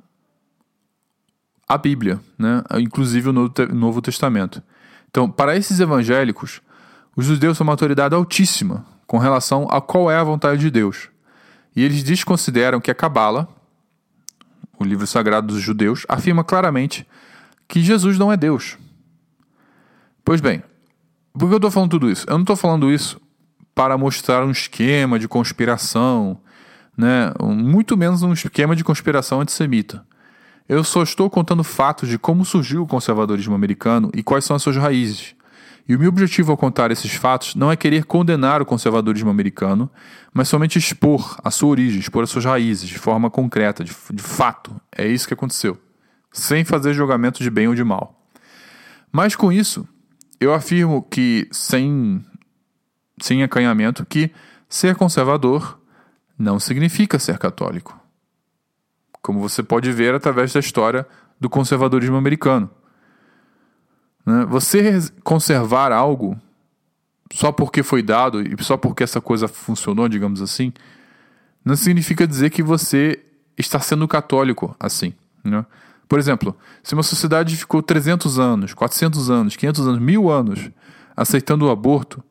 a 1.66 1.78
Bíblia, 1.78 2.20
né? 2.36 2.62
inclusive 2.78 3.30
o 3.30 3.32
Novo 3.72 4.02
Testamento. 4.02 4.62
Então, 5.08 5.30
para 5.30 5.56
esses 5.56 5.80
evangélicos, 5.80 6.60
os 7.16 7.24
judeus 7.24 7.56
são 7.56 7.64
uma 7.64 7.72
autoridade 7.72 8.14
altíssima 8.14 8.84
com 9.06 9.16
relação 9.16 9.66
a 9.70 9.80
qual 9.80 10.10
é 10.10 10.18
a 10.18 10.24
vontade 10.24 10.60
de 10.60 10.70
Deus. 10.70 11.13
E 11.74 11.82
eles 11.82 12.02
desconsideram 12.02 12.80
que 12.80 12.90
a 12.90 12.94
Cabala, 12.94 13.48
o 14.78 14.84
livro 14.84 15.06
sagrado 15.06 15.48
dos 15.48 15.60
judeus, 15.60 16.04
afirma 16.08 16.44
claramente 16.44 17.06
que 17.66 17.82
Jesus 17.82 18.18
não 18.18 18.32
é 18.32 18.36
Deus. 18.36 18.76
Pois 20.24 20.40
bem, 20.40 20.62
por 21.32 21.48
que 21.48 21.54
eu 21.54 21.56
estou 21.56 21.70
falando 21.70 21.90
tudo 21.90 22.10
isso? 22.10 22.26
Eu 22.28 22.34
não 22.34 22.42
estou 22.42 22.56
falando 22.56 22.90
isso 22.90 23.20
para 23.74 23.98
mostrar 23.98 24.44
um 24.44 24.50
esquema 24.50 25.18
de 25.18 25.26
conspiração, 25.26 26.38
né? 26.96 27.32
muito 27.42 27.96
menos 27.96 28.22
um 28.22 28.32
esquema 28.32 28.76
de 28.76 28.84
conspiração 28.84 29.40
antissemita. 29.40 30.06
Eu 30.68 30.82
só 30.84 31.02
estou 31.02 31.28
contando 31.28 31.62
fatos 31.64 32.08
de 32.08 32.18
como 32.18 32.44
surgiu 32.44 32.82
o 32.82 32.86
conservadorismo 32.86 33.54
americano 33.54 34.10
e 34.14 34.22
quais 34.22 34.44
são 34.44 34.56
as 34.56 34.62
suas 34.62 34.76
raízes. 34.76 35.34
E 35.86 35.94
o 35.94 35.98
meu 35.98 36.08
objetivo 36.08 36.50
ao 36.50 36.56
contar 36.56 36.90
esses 36.90 37.12
fatos 37.14 37.54
não 37.54 37.70
é 37.70 37.76
querer 37.76 38.04
condenar 38.04 38.62
o 38.62 38.66
conservadorismo 38.66 39.30
americano, 39.30 39.90
mas 40.32 40.48
somente 40.48 40.78
expor 40.78 41.38
a 41.44 41.50
sua 41.50 41.68
origem, 41.68 42.00
expor 42.00 42.24
as 42.24 42.30
suas 42.30 42.44
raízes 42.44 42.88
de 42.88 42.98
forma 42.98 43.30
concreta, 43.30 43.84
de, 43.84 43.94
de 44.12 44.22
fato. 44.22 44.80
É 44.96 45.06
isso 45.06 45.28
que 45.28 45.34
aconteceu 45.34 45.78
sem 46.34 46.64
fazer 46.64 46.92
julgamento 46.92 47.42
de 47.42 47.48
bem 47.48 47.68
ou 47.68 47.74
de 47.76 47.84
mal. 47.84 48.20
Mas 49.10 49.36
com 49.36 49.52
isso, 49.52 49.86
eu 50.40 50.52
afirmo 50.52 51.00
que, 51.00 51.48
sem, 51.52 52.26
sem 53.22 53.44
acanhamento, 53.44 54.04
que 54.04 54.32
ser 54.68 54.96
conservador 54.96 55.80
não 56.36 56.58
significa 56.58 57.20
ser 57.20 57.38
católico. 57.38 57.98
Como 59.22 59.38
você 59.38 59.62
pode 59.62 59.92
ver 59.92 60.12
através 60.12 60.52
da 60.52 60.58
história 60.58 61.06
do 61.38 61.48
conservadorismo 61.48 62.16
americano. 62.16 62.68
Né? 64.24 64.44
Você 64.46 65.00
conservar 65.22 65.92
algo 65.92 66.38
só 67.32 67.50
porque 67.50 67.82
foi 67.82 68.02
dado 68.02 68.42
e 68.42 68.62
só 68.62 68.76
porque 68.76 69.02
essa 69.02 69.20
coisa 69.20 69.48
funcionou, 69.48 70.08
digamos 70.08 70.40
assim, 70.40 70.72
não 71.64 71.76
significa 71.76 72.26
dizer 72.26 72.50
que 72.50 72.62
você 72.62 73.18
está 73.56 73.80
sendo 73.80 74.06
católico 74.06 74.76
assim. 74.78 75.14
Né? 75.42 75.64
Por 76.08 76.18
exemplo, 76.18 76.56
se 76.82 76.94
uma 76.94 77.02
sociedade 77.02 77.56
ficou 77.56 77.82
300 77.82 78.38
anos, 78.38 78.74
400 78.74 79.30
anos, 79.30 79.56
500 79.56 79.88
anos, 79.88 80.00
mil 80.00 80.30
anos 80.30 80.70
aceitando 81.16 81.66
o 81.66 81.70
aborto, 81.70 82.22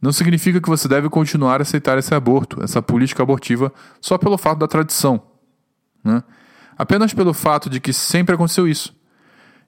não 0.00 0.12
significa 0.12 0.60
que 0.60 0.68
você 0.68 0.86
deve 0.88 1.08
continuar 1.08 1.60
a 1.60 1.62
aceitar 1.62 1.98
esse 1.98 2.14
aborto, 2.14 2.62
essa 2.62 2.80
política 2.80 3.22
abortiva, 3.22 3.72
só 4.00 4.16
pelo 4.16 4.38
fato 4.38 4.58
da 4.58 4.68
tradição. 4.68 5.20
Né? 6.02 6.22
Apenas 6.76 7.12
pelo 7.12 7.34
fato 7.34 7.68
de 7.68 7.80
que 7.80 7.92
sempre 7.92 8.34
aconteceu 8.34 8.68
isso. 8.68 8.94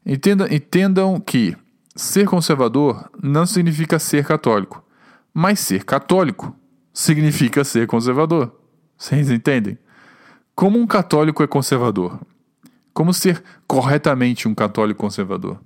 Entenda, 0.04 0.52
entendam 0.52 1.20
que 1.20 1.56
ser 1.94 2.26
conservador 2.26 3.10
não 3.22 3.44
significa 3.44 3.98
ser 3.98 4.24
católico, 4.24 4.84
mas 5.32 5.60
ser 5.60 5.84
católico 5.84 6.56
significa 6.92 7.64
ser 7.64 7.86
conservador. 7.86 8.54
Vocês 8.96 9.30
entendem? 9.30 9.78
Como 10.54 10.78
um 10.78 10.86
católico 10.86 11.42
é 11.42 11.46
conservador? 11.46 12.20
Como 12.92 13.14
ser 13.14 13.42
corretamente 13.66 14.48
um 14.48 14.54
católico 14.54 15.00
conservador? 15.00 15.60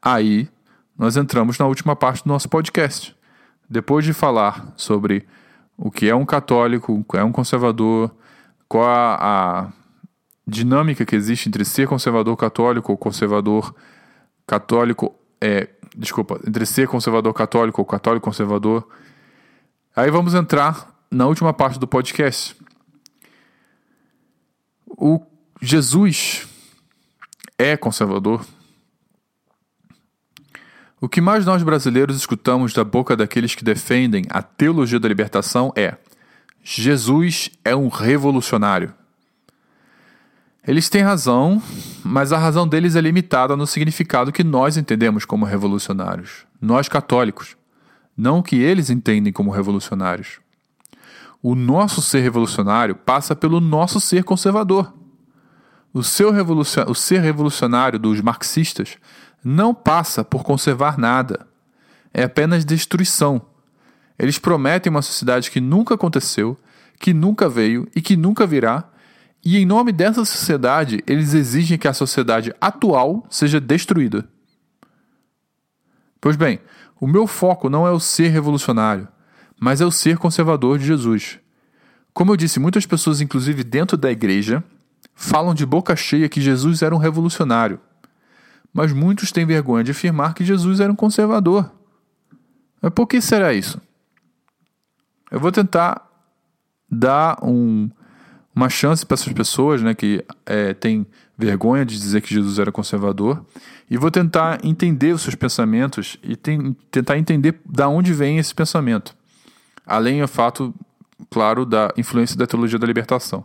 Aí 0.00 0.48
nós 0.96 1.16
entramos 1.16 1.58
na 1.58 1.66
última 1.66 1.96
parte 1.96 2.24
do 2.24 2.28
nosso 2.28 2.48
podcast. 2.48 3.16
Depois 3.68 4.04
de 4.04 4.12
falar 4.12 4.72
sobre 4.76 5.26
o 5.76 5.90
que 5.90 6.08
é 6.08 6.14
um 6.14 6.24
católico, 6.24 6.92
o 6.92 7.04
que 7.04 7.16
é 7.16 7.24
um 7.24 7.32
conservador, 7.32 8.14
qual 8.68 8.84
a, 8.84 9.16
a 9.16 9.72
dinâmica 10.46 11.04
que 11.04 11.16
existe 11.16 11.48
entre 11.48 11.64
ser 11.64 11.88
conservador 11.88 12.36
católico 12.36 12.92
ou 12.92 12.98
conservador 12.98 13.74
católico, 14.46 15.14
é, 15.40 15.68
desculpa, 15.96 16.40
entre 16.46 16.64
ser 16.64 16.86
conservador 16.86 17.34
católico 17.34 17.80
ou 17.80 17.86
católico 17.86 18.24
conservador. 18.24 18.88
Aí 19.94 20.10
vamos 20.10 20.34
entrar 20.34 20.94
na 21.10 21.26
última 21.26 21.52
parte 21.52 21.78
do 21.78 21.86
podcast. 21.86 22.56
O 24.86 25.20
Jesus 25.60 26.46
é 27.58 27.76
conservador? 27.76 28.46
O 31.00 31.08
que 31.08 31.20
mais 31.20 31.44
nós 31.44 31.62
brasileiros 31.62 32.16
escutamos 32.16 32.72
da 32.72 32.84
boca 32.84 33.16
daqueles 33.16 33.54
que 33.54 33.64
defendem 33.64 34.24
a 34.30 34.42
teologia 34.42 34.98
da 34.98 35.08
libertação 35.08 35.72
é: 35.76 35.96
Jesus 36.62 37.50
é 37.64 37.74
um 37.74 37.88
revolucionário. 37.88 38.94
Eles 40.66 40.88
têm 40.88 41.02
razão, 41.02 41.62
mas 42.02 42.32
a 42.32 42.38
razão 42.38 42.66
deles 42.66 42.96
é 42.96 43.00
limitada 43.00 43.56
no 43.56 43.68
significado 43.68 44.32
que 44.32 44.42
nós 44.42 44.76
entendemos 44.76 45.24
como 45.24 45.44
revolucionários, 45.44 46.44
nós 46.60 46.88
católicos, 46.88 47.56
não 48.16 48.38
o 48.40 48.42
que 48.42 48.56
eles 48.56 48.90
entendem 48.90 49.32
como 49.32 49.52
revolucionários. 49.52 50.40
O 51.40 51.54
nosso 51.54 52.02
ser 52.02 52.20
revolucionário 52.20 52.96
passa 52.96 53.36
pelo 53.36 53.60
nosso 53.60 54.00
ser 54.00 54.24
conservador. 54.24 54.92
O, 55.92 56.02
seu 56.02 56.32
revolucion... 56.32 56.84
o 56.88 56.94
ser 56.94 57.20
revolucionário 57.20 57.98
dos 57.98 58.20
marxistas 58.20 58.96
não 59.44 59.72
passa 59.72 60.24
por 60.24 60.42
conservar 60.42 60.98
nada. 60.98 61.46
É 62.12 62.24
apenas 62.24 62.64
destruição. 62.64 63.40
Eles 64.18 64.38
prometem 64.38 64.90
uma 64.90 65.02
sociedade 65.02 65.48
que 65.48 65.60
nunca 65.60 65.94
aconteceu, 65.94 66.58
que 66.98 67.14
nunca 67.14 67.48
veio 67.48 67.86
e 67.94 68.02
que 68.02 68.16
nunca 68.16 68.46
virá, 68.46 68.90
e 69.46 69.58
em 69.58 69.64
nome 69.64 69.92
dessa 69.92 70.24
sociedade, 70.24 71.04
eles 71.06 71.32
exigem 71.32 71.78
que 71.78 71.86
a 71.86 71.92
sociedade 71.92 72.52
atual 72.60 73.24
seja 73.30 73.60
destruída. 73.60 74.28
Pois 76.20 76.34
bem, 76.34 76.58
o 77.00 77.06
meu 77.06 77.28
foco 77.28 77.70
não 77.70 77.86
é 77.86 77.92
o 77.92 78.00
ser 78.00 78.26
revolucionário, 78.30 79.06
mas 79.56 79.80
é 79.80 79.86
o 79.86 79.90
ser 79.92 80.18
conservador 80.18 80.80
de 80.80 80.86
Jesus. 80.86 81.38
Como 82.12 82.32
eu 82.32 82.36
disse, 82.36 82.58
muitas 82.58 82.86
pessoas, 82.86 83.20
inclusive 83.20 83.62
dentro 83.62 83.96
da 83.96 84.10
igreja, 84.10 84.64
falam 85.14 85.54
de 85.54 85.64
boca 85.64 85.94
cheia 85.94 86.28
que 86.28 86.40
Jesus 86.40 86.82
era 86.82 86.92
um 86.92 86.98
revolucionário, 86.98 87.78
mas 88.72 88.92
muitos 88.92 89.30
têm 89.30 89.46
vergonha 89.46 89.84
de 89.84 89.92
afirmar 89.92 90.34
que 90.34 90.44
Jesus 90.44 90.80
era 90.80 90.92
um 90.92 90.96
conservador. 90.96 91.70
Mas 92.82 92.92
por 92.92 93.06
que 93.06 93.20
será 93.20 93.52
isso? 93.52 93.80
Eu 95.30 95.38
vou 95.38 95.52
tentar 95.52 96.04
dar 96.90 97.38
um, 97.44 97.88
uma 98.56 98.70
chance 98.70 99.04
para 99.04 99.16
essas 99.16 99.32
pessoas 99.34 99.82
né, 99.82 99.94
que 99.94 100.24
é, 100.46 100.72
têm 100.72 101.06
vergonha 101.36 101.84
de 101.84 101.94
dizer 101.94 102.22
que 102.22 102.32
Jesus 102.32 102.58
era 102.58 102.72
conservador 102.72 103.44
e 103.90 103.98
vou 103.98 104.10
tentar 104.10 104.64
entender 104.64 105.12
os 105.12 105.20
seus 105.20 105.34
pensamentos 105.34 106.16
e 106.22 106.34
tem, 106.34 106.74
tentar 106.90 107.18
entender 107.18 107.60
da 107.66 107.86
onde 107.86 108.14
vem 108.14 108.38
esse 108.38 108.54
pensamento, 108.54 109.14
além 109.86 110.22
do 110.22 110.26
fato, 110.26 110.74
claro, 111.30 111.66
da 111.66 111.92
influência 111.98 112.34
da 112.34 112.46
teologia 112.46 112.78
da 112.78 112.86
libertação. 112.86 113.44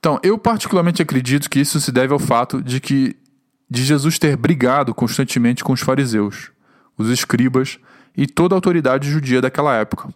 Então, 0.00 0.18
eu 0.24 0.36
particularmente 0.36 1.00
acredito 1.00 1.48
que 1.48 1.60
isso 1.60 1.80
se 1.80 1.92
deve 1.92 2.12
ao 2.12 2.18
fato 2.18 2.60
de 2.60 2.80
que 2.80 3.14
de 3.70 3.84
Jesus 3.84 4.18
ter 4.18 4.36
brigado 4.36 4.92
constantemente 4.92 5.62
com 5.62 5.72
os 5.72 5.80
fariseus, 5.80 6.50
os 6.98 7.08
escribas 7.10 7.78
e 8.16 8.26
toda 8.26 8.54
a 8.54 8.56
autoridade 8.56 9.08
judia 9.08 9.40
daquela 9.40 9.74
época. 9.74 10.08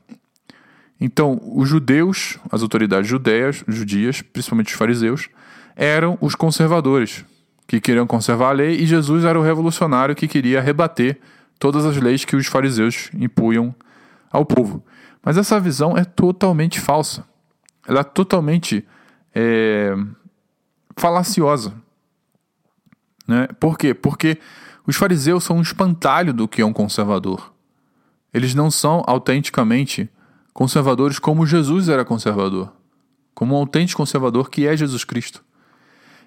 Então, 1.00 1.40
os 1.42 1.68
judeus, 1.68 2.38
as 2.50 2.62
autoridades 2.62 3.08
judeias, 3.08 3.64
judias, 3.66 4.20
principalmente 4.20 4.72
os 4.72 4.78
fariseus, 4.78 5.28
eram 5.74 6.18
os 6.20 6.34
conservadores, 6.34 7.24
que 7.66 7.80
queriam 7.80 8.06
conservar 8.06 8.50
a 8.50 8.52
lei, 8.52 8.76
e 8.76 8.86
Jesus 8.86 9.24
era 9.24 9.38
o 9.38 9.42
revolucionário 9.42 10.14
que 10.14 10.28
queria 10.28 10.60
rebater 10.60 11.18
todas 11.58 11.86
as 11.86 11.96
leis 11.96 12.24
que 12.24 12.36
os 12.36 12.46
fariseus 12.46 13.10
impunham 13.14 13.74
ao 14.30 14.44
povo. 14.44 14.84
Mas 15.22 15.38
essa 15.38 15.58
visão 15.58 15.96
é 15.96 16.04
totalmente 16.04 16.80
falsa. 16.80 17.24
Ela 17.86 18.00
é 18.00 18.04
totalmente 18.04 18.86
é, 19.34 19.94
falaciosa. 20.96 21.74
Né? 23.26 23.48
Por 23.58 23.78
quê? 23.78 23.94
Porque 23.94 24.38
os 24.86 24.96
fariseus 24.96 25.44
são 25.44 25.58
um 25.58 25.62
espantalho 25.62 26.32
do 26.32 26.48
que 26.48 26.60
é 26.60 26.66
um 26.66 26.72
conservador. 26.72 27.52
Eles 28.32 28.54
não 28.54 28.70
são 28.70 29.02
autenticamente 29.06 30.10
conservadores 30.52 31.18
como 31.18 31.46
Jesus 31.46 31.88
era 31.88 32.04
conservador, 32.04 32.72
como 33.34 33.54
um 33.54 33.58
autêntico 33.58 34.02
conservador 34.02 34.50
que 34.50 34.66
é 34.66 34.76
Jesus 34.76 35.04
Cristo. 35.04 35.42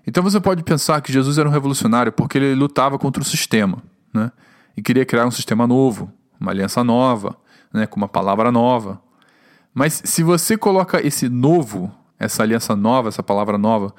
Então 0.05 0.21
você 0.21 0.39
pode 0.39 0.63
pensar 0.63 1.01
que 1.01 1.13
Jesus 1.13 1.37
era 1.37 1.47
um 1.47 1.51
revolucionário 1.51 2.11
porque 2.11 2.37
ele 2.37 2.55
lutava 2.55 2.99
contra 2.99 3.21
o 3.21 3.25
sistema, 3.25 3.81
né? 4.13 4.31
E 4.75 4.81
queria 4.81 5.05
criar 5.05 5.25
um 5.25 5.31
sistema 5.31 5.67
novo, 5.67 6.11
uma 6.39 6.51
aliança 6.51 6.83
nova, 6.83 7.37
né? 7.71 7.85
Com 7.85 7.97
uma 7.97 8.07
palavra 8.07 8.51
nova. 8.51 9.01
Mas 9.73 10.01
se 10.03 10.23
você 10.23 10.57
coloca 10.57 11.05
esse 11.05 11.29
novo, 11.29 11.91
essa 12.19 12.43
aliança 12.43 12.75
nova, 12.75 13.09
essa 13.09 13.23
palavra 13.23 13.57
nova, 13.57 13.93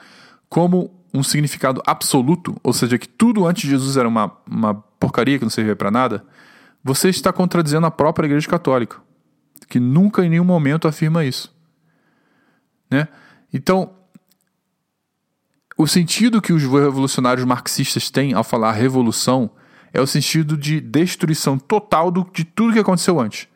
como 0.49 0.90
um 1.12 1.23
significado 1.23 1.83
absoluto, 1.87 2.57
ou 2.62 2.73
seja, 2.73 2.99
que 2.99 3.09
tudo 3.09 3.47
antes 3.47 3.62
de 3.62 3.71
Jesus 3.71 3.97
era 3.97 4.09
uma, 4.09 4.33
uma 4.47 4.75
porcaria 4.99 5.38
que 5.38 5.45
não 5.45 5.50
servia 5.50 5.76
para 5.76 5.90
nada, 5.90 6.25
você 6.83 7.09
está 7.09 7.33
contradizendo 7.33 7.87
a 7.87 7.90
própria 7.90 8.26
Igreja 8.26 8.49
Católica 8.49 9.03
que 9.68 9.80
nunca 9.80 10.25
em 10.25 10.30
nenhum 10.30 10.44
momento 10.44 10.88
afirma 10.88 11.25
isso. 11.25 11.54
Né? 12.90 13.08
Então, 13.52 13.92
o 15.76 15.87
sentido 15.87 16.40
que 16.40 16.52
os 16.52 16.62
revolucionários 16.62 17.44
marxistas 17.44 18.11
têm 18.11 18.32
ao 18.32 18.44
falar 18.44 18.73
revolução 18.73 19.50
é 19.92 20.00
o 20.00 20.06
sentido 20.06 20.56
de 20.56 20.80
destruição 20.80 21.58
total 21.58 22.11
do, 22.11 22.28
de 22.32 22.44
tudo 22.44 22.73
que 22.73 22.78
aconteceu 22.78 23.20
antes. 23.20 23.49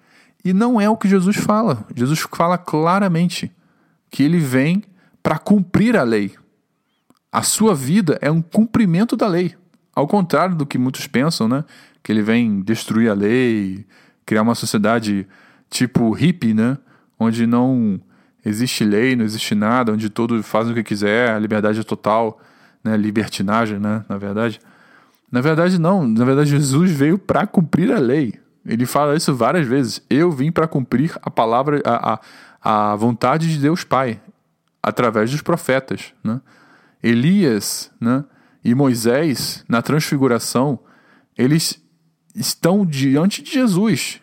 E 0.44 0.52
não 0.52 0.80
é 0.80 0.88
o 0.88 0.96
que 0.96 1.08
Jesus 1.08 1.36
fala. 1.36 1.84
Jesus 1.94 2.20
fala 2.20 2.56
claramente 2.56 3.50
que 4.10 4.22
ele 4.22 4.38
vem 4.38 4.82
para 5.22 5.38
cumprir 5.38 5.96
a 5.96 6.02
lei. 6.02 6.34
A 7.30 7.42
sua 7.42 7.74
vida 7.74 8.18
é 8.22 8.30
um 8.30 8.40
cumprimento 8.40 9.16
da 9.16 9.26
lei. 9.26 9.54
Ao 9.94 10.06
contrário 10.06 10.54
do 10.54 10.64
que 10.64 10.78
muitos 10.78 11.06
pensam, 11.06 11.48
né? 11.48 11.64
Que 12.02 12.12
ele 12.12 12.22
vem 12.22 12.62
destruir 12.62 13.10
a 13.10 13.14
lei, 13.14 13.84
criar 14.24 14.42
uma 14.42 14.54
sociedade 14.54 15.26
tipo 15.70 16.10
hippie, 16.12 16.54
né? 16.54 16.78
Onde 17.18 17.46
não 17.46 18.00
existe 18.44 18.84
lei, 18.84 19.16
não 19.16 19.24
existe 19.24 19.54
nada, 19.54 19.92
onde 19.92 20.08
todo 20.08 20.42
faz 20.42 20.68
o 20.68 20.74
que 20.74 20.82
quiser, 20.82 21.30
a 21.30 21.38
liberdade 21.38 21.80
é 21.80 21.82
total, 21.82 22.40
né? 22.82 22.96
Libertinagem, 22.96 23.78
né? 23.78 24.04
Na 24.08 24.16
verdade. 24.16 24.60
Na 25.30 25.40
verdade, 25.40 25.78
não. 25.78 26.06
Na 26.06 26.24
verdade, 26.24 26.50
Jesus 26.50 26.90
veio 26.90 27.18
para 27.18 27.46
cumprir 27.46 27.92
a 27.92 27.98
lei. 27.98 28.34
Ele 28.64 28.86
fala 28.86 29.16
isso 29.16 29.34
várias 29.34 29.66
vezes. 29.66 30.02
Eu 30.08 30.30
vim 30.30 30.50
para 30.50 30.66
cumprir 30.66 31.16
a 31.22 31.30
palavra, 31.30 31.82
a, 31.84 32.20
a, 32.62 32.92
a 32.92 32.96
vontade 32.96 33.48
de 33.50 33.58
Deus 33.58 33.84
Pai, 33.84 34.20
através 34.82 35.30
dos 35.30 35.42
profetas. 35.42 36.12
Né? 36.24 36.40
Elias 37.02 37.90
né? 38.00 38.24
e 38.64 38.74
Moisés, 38.74 39.64
na 39.68 39.82
transfiguração, 39.82 40.78
eles 41.36 41.82
estão 42.34 42.84
diante 42.86 43.42
de 43.42 43.52
Jesus 43.52 44.20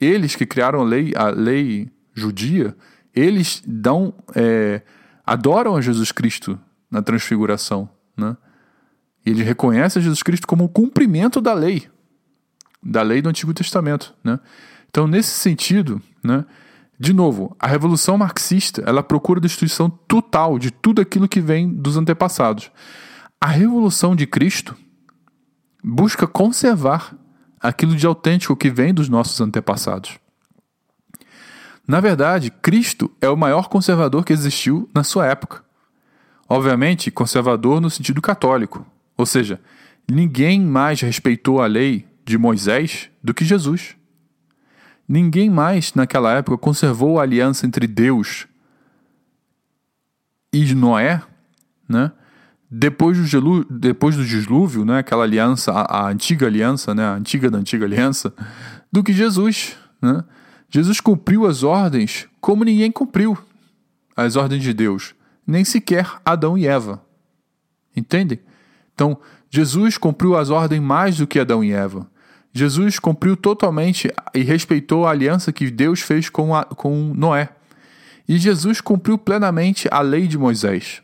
eles 0.00 0.34
que 0.34 0.46
criaram 0.46 0.80
a 0.80 0.84
lei, 0.84 1.12
a 1.16 1.28
lei 1.28 1.90
judia, 2.12 2.76
eles 3.14 3.62
dão, 3.66 4.14
é, 4.34 4.82
adoram 5.24 5.76
a 5.76 5.80
Jesus 5.80 6.12
Cristo 6.12 6.58
na 6.90 7.02
transfiguração, 7.02 7.88
né? 8.16 8.36
E 9.24 9.30
eles 9.30 9.46
reconhecem 9.46 10.02
Jesus 10.02 10.22
Cristo 10.22 10.46
como 10.46 10.64
o 10.64 10.68
cumprimento 10.68 11.40
da 11.40 11.54
lei, 11.54 11.88
da 12.82 13.02
lei 13.02 13.22
do 13.22 13.28
Antigo 13.28 13.54
Testamento, 13.54 14.14
né? 14.22 14.38
Então, 14.88 15.06
nesse 15.06 15.30
sentido, 15.30 16.00
né? 16.22 16.44
De 16.98 17.12
novo, 17.12 17.56
a 17.58 17.66
revolução 17.66 18.16
marxista, 18.16 18.82
ela 18.86 19.02
procura 19.02 19.40
a 19.40 19.42
destruição 19.42 19.90
total 19.90 20.58
de 20.58 20.70
tudo 20.70 21.00
aquilo 21.00 21.28
que 21.28 21.40
vem 21.40 21.68
dos 21.68 21.96
antepassados. 21.96 22.70
A 23.40 23.48
revolução 23.48 24.14
de 24.14 24.26
Cristo 24.26 24.76
busca 25.82 26.26
conservar 26.26 27.14
aquilo 27.64 27.96
de 27.96 28.06
autêntico 28.06 28.54
que 28.54 28.68
vem 28.68 28.92
dos 28.92 29.08
nossos 29.08 29.40
antepassados. 29.40 30.18
Na 31.88 31.98
verdade, 31.98 32.50
Cristo 32.50 33.10
é 33.22 33.28
o 33.30 33.36
maior 33.38 33.70
conservador 33.70 34.22
que 34.22 34.34
existiu 34.34 34.86
na 34.94 35.02
sua 35.02 35.26
época. 35.26 35.64
Obviamente, 36.46 37.10
conservador 37.10 37.80
no 37.80 37.88
sentido 37.88 38.20
católico, 38.20 38.86
ou 39.16 39.24
seja, 39.24 39.58
ninguém 40.06 40.60
mais 40.60 41.00
respeitou 41.00 41.62
a 41.62 41.66
lei 41.66 42.06
de 42.22 42.36
Moisés 42.36 43.08
do 43.22 43.32
que 43.32 43.46
Jesus. 43.46 43.96
Ninguém 45.08 45.48
mais 45.48 45.94
naquela 45.94 46.34
época 46.34 46.58
conservou 46.58 47.18
a 47.18 47.22
aliança 47.22 47.66
entre 47.66 47.86
Deus 47.86 48.46
e 50.52 50.74
Noé, 50.74 51.22
né? 51.88 52.12
Depois 52.76 53.16
do, 53.16 53.24
gelu, 53.24 53.64
depois 53.70 54.16
do 54.16 54.24
dilúvio, 54.24 54.84
né, 54.84 54.98
aquela 54.98 55.22
aliança, 55.22 55.70
a, 55.70 56.06
a, 56.06 56.10
antiga 56.10 56.48
aliança, 56.48 56.92
né, 56.92 57.04
a 57.04 57.14
antiga 57.14 57.48
da 57.48 57.56
antiga 57.56 57.84
aliança, 57.84 58.34
do 58.90 59.00
que 59.00 59.12
Jesus. 59.12 59.76
Né? 60.02 60.24
Jesus 60.68 61.00
cumpriu 61.00 61.46
as 61.46 61.62
ordens 61.62 62.26
como 62.40 62.64
ninguém 62.64 62.90
cumpriu 62.90 63.38
as 64.16 64.34
ordens 64.34 64.60
de 64.60 64.74
Deus, 64.74 65.14
nem 65.46 65.64
sequer 65.64 66.16
Adão 66.24 66.58
e 66.58 66.66
Eva. 66.66 67.00
Entendem? 67.96 68.40
Então, 68.92 69.18
Jesus 69.48 69.96
cumpriu 69.96 70.36
as 70.36 70.50
ordens 70.50 70.82
mais 70.82 71.16
do 71.16 71.28
que 71.28 71.38
Adão 71.38 71.62
e 71.62 71.70
Eva. 71.72 72.10
Jesus 72.52 72.98
cumpriu 72.98 73.36
totalmente 73.36 74.12
e 74.34 74.42
respeitou 74.42 75.06
a 75.06 75.10
aliança 75.10 75.52
que 75.52 75.70
Deus 75.70 76.00
fez 76.00 76.28
com, 76.28 76.52
a, 76.52 76.64
com 76.64 77.12
Noé. 77.14 77.50
E 78.28 78.36
Jesus 78.36 78.80
cumpriu 78.80 79.16
plenamente 79.16 79.86
a 79.92 80.00
lei 80.00 80.26
de 80.26 80.36
Moisés. 80.36 81.03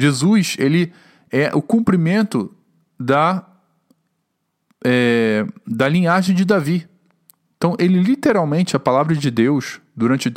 Jesus, 0.00 0.56
ele 0.58 0.92
é 1.30 1.54
o 1.54 1.62
cumprimento 1.62 2.54
da, 2.98 3.46
é, 4.84 5.46
da 5.66 5.88
linhagem 5.88 6.34
de 6.34 6.44
Davi. 6.44 6.88
Então, 7.56 7.76
ele 7.78 8.02
literalmente, 8.02 8.74
a 8.74 8.80
palavra 8.80 9.14
de 9.14 9.30
Deus, 9.30 9.80
durante 9.94 10.32